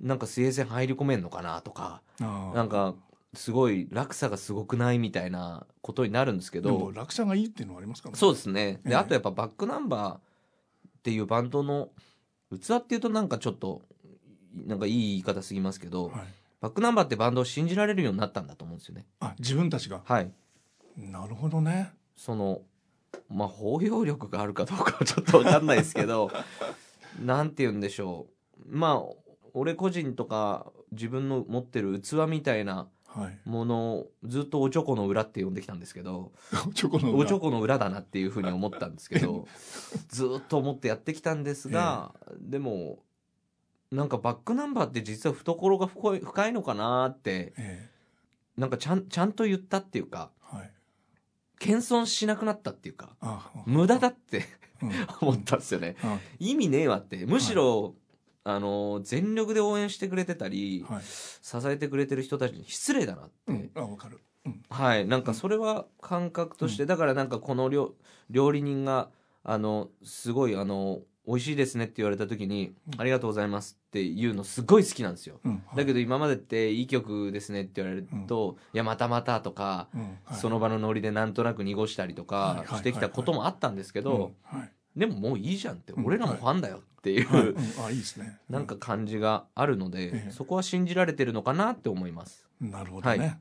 [0.00, 2.94] なんか水平線入り込めんのかなとかなんか
[3.34, 8.18] すごい落差がすごくないみたいなことになるんですけど落差がいいっていうのはありますからね。
[8.18, 8.80] そうですね。
[8.84, 8.94] で、ええ。
[8.96, 10.20] あとやっぱバックナンバーっ
[11.02, 11.88] ていうバンドの
[12.50, 13.82] 器っていうとなんかちょっと、
[14.54, 16.20] なんかいい言い方すぎますけど、はい
[16.62, 19.04] バックナンバーってバンドを信じられるようになったんだと思うんですよね。
[19.18, 20.00] あ自分たちが？
[20.04, 20.30] はい。
[20.96, 22.62] なるほどねその、
[23.28, 26.30] まあ包容力があるかどうかはちょっとわかんないですけど、
[27.20, 28.28] なんて言うんでしょ
[28.64, 28.64] う。
[28.64, 29.14] まあ、
[29.54, 36.30] 俺個人とか自分の持ってる器みたいなはいものをずっとおちょこの裏って呼んできたんですけど、
[36.74, 39.48] チョコの裏おちょこの裏だなっていうふうに思ったんですけど
[40.06, 43.00] ずーっと思ってやってきたんですが、でも
[43.92, 47.88] なんかバックナンバーって実は懐が深いのかなってえ
[48.56, 50.70] なんかちゃんちゃんと言ったっていうかえはい。
[51.60, 53.16] 謙遜しなくなったっていうか
[53.66, 54.44] 無駄だって
[54.82, 54.90] うん。
[55.28, 55.96] 思ったんですよね。
[56.02, 57.94] あ意味ねえわってむしろ、
[58.44, 61.02] あの全力で応援してくれてたり、はい。
[61.04, 63.70] 支えてくれてる人たちに失礼だなって、うん。
[63.76, 64.20] あわかる。
[64.44, 64.62] うん。
[64.70, 67.94] はい、なんかそれは感覚として、だからなんかこの料
[68.30, 69.10] 料理人が
[69.44, 73.00] あのすごいあの美味しいですねって言われた時に、うん。
[73.00, 75.40] ありがとうございますっていうのすごい好きなんですよ。
[75.44, 75.62] うん。
[75.76, 79.88] だけど今までっていい曲ですねって言われると、いやまたまたとか、
[80.32, 84.32] その場のノリでなんとなく濁したりとかしてきたこともあったんですけど、
[84.96, 86.06] でももういいじゃんって、うん。
[86.06, 88.38] 俺らもファンだよっていう、あいいですね。
[88.48, 90.30] なんか感じがあるので、ええ。
[90.32, 92.48] そこは信じられてるのかなって思います。
[92.60, 93.38] なるほどね。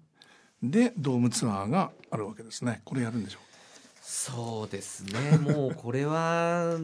[0.62, 2.82] でドームツアーがあるわけですね。
[2.86, 3.40] これやるんでしょ
[4.02, 5.38] そうですね。
[5.38, 6.76] もうこれは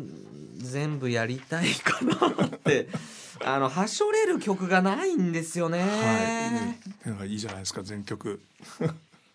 [0.56, 2.88] 全部やりたいかなって。
[3.44, 7.10] あのはしょれる曲がないんですよね、はい。
[7.12, 8.42] うんいいじゃないですか全曲。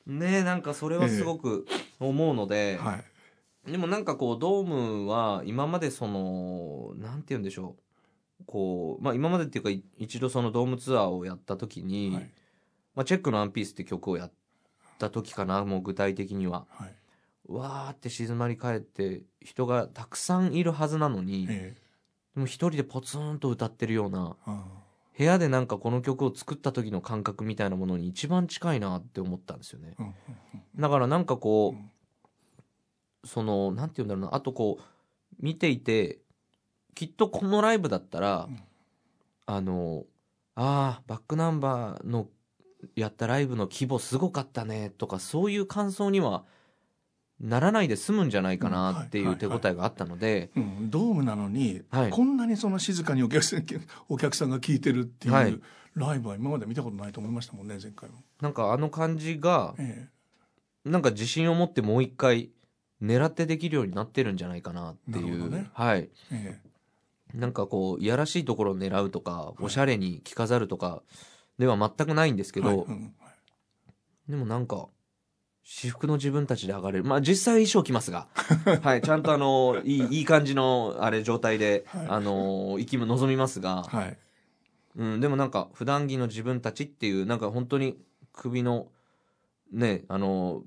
[0.07, 1.67] ねなんかそれはすごく
[2.01, 3.01] 思うので、は
[3.67, 3.71] い。
[3.71, 4.67] でもなんかこうドー
[5.05, 7.77] ムは今までそのなんて言うんでしょ
[8.41, 8.45] う。
[8.47, 12.31] こうまあ今までっていうかい一度そのドームツアーをやった時に、はい。
[12.95, 14.33] まあ、チェックの「ワンピースって曲をやっ
[14.99, 16.67] た時かなもう具体的には。
[16.71, 16.95] はい
[17.49, 21.77] わーって静まり返って人がたくさんいるはずなのに、え
[22.35, 24.37] でも一人でポツンと歌ってるような
[25.17, 29.95] 部屋でなんかこの曲を作った時の感覚みたいなものに一番近いなって思ったんですよね。
[29.99, 30.15] あうん。
[30.81, 31.91] だからなんかこう、うん。
[33.25, 34.83] そのなんて言うんだろうなあとこう
[35.39, 36.19] 見ていて
[36.95, 38.59] きっとこのライブだったら、うん。
[39.45, 40.05] あの
[40.55, 42.29] あーバックナンバーの
[42.97, 46.45] やったライブの規模すごかったねとかそういう感想には
[47.43, 52.11] ならないで済むんじゃないかなっていう手応えがあったので、うん、ドームなのに、はい。
[52.11, 53.65] こんなにその静かにお客さん
[54.09, 55.61] お客さんが聞いてるっていう、はい。
[55.95, 60.09] ライブは今まで見たことないと思いましたもんね前回も、なんかあの感じがえ
[60.87, 62.51] なんか自信を持ってもう一回
[63.03, 65.69] 狙ってできるようになってるんじゃないかなっていう、ね。
[65.75, 66.09] はい。
[66.31, 66.61] え
[67.35, 67.39] え。
[67.39, 71.03] なんかこういやらしいところを狙うとか、いおしゃれに着飾るとか
[71.59, 73.15] では全くないんですけど、はいうん
[74.29, 74.87] でもなんか
[75.65, 77.05] 私服の自分たちで上がれる。
[77.05, 78.27] まあ実際は衣装着ますが。
[78.83, 82.07] はいちゃんとあのいいいい感じのあれ状態で、はい。
[82.09, 84.19] あの息も望みますが、はい。
[84.97, 87.97] うん、でもなんか普段着の自分たちっていうなんか本当に
[88.33, 88.89] 首の
[89.73, 90.63] ねあの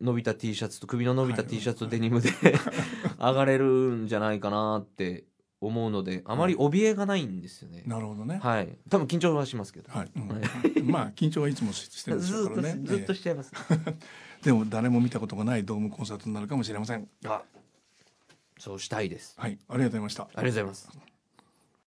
[0.00, 1.50] 伸びた T シャツと首の伸びたはい。
[1.50, 2.30] T シャツとデニムで
[3.18, 5.24] 上がれるんじゃないかなって
[5.60, 7.82] 思うのであまり怯えがないんですよね。
[7.86, 8.40] なるほどね。
[8.42, 10.28] はい、多分緊張はしますけど、はい、うん。
[10.28, 10.82] はい。
[10.82, 12.80] まあ緊張はいつもししてるでしょずっとうからね。
[12.84, 13.52] ずっとしちゃいます。
[13.70, 13.96] ええ。
[14.42, 17.08] でも誰も見たことがないドームコンサートになるかもしれません。
[17.26, 17.42] あ
[18.58, 19.34] そうしたいです。
[19.38, 19.58] はい。
[19.68, 20.22] ありがとうございました。
[20.22, 21.09] ありがとうございます。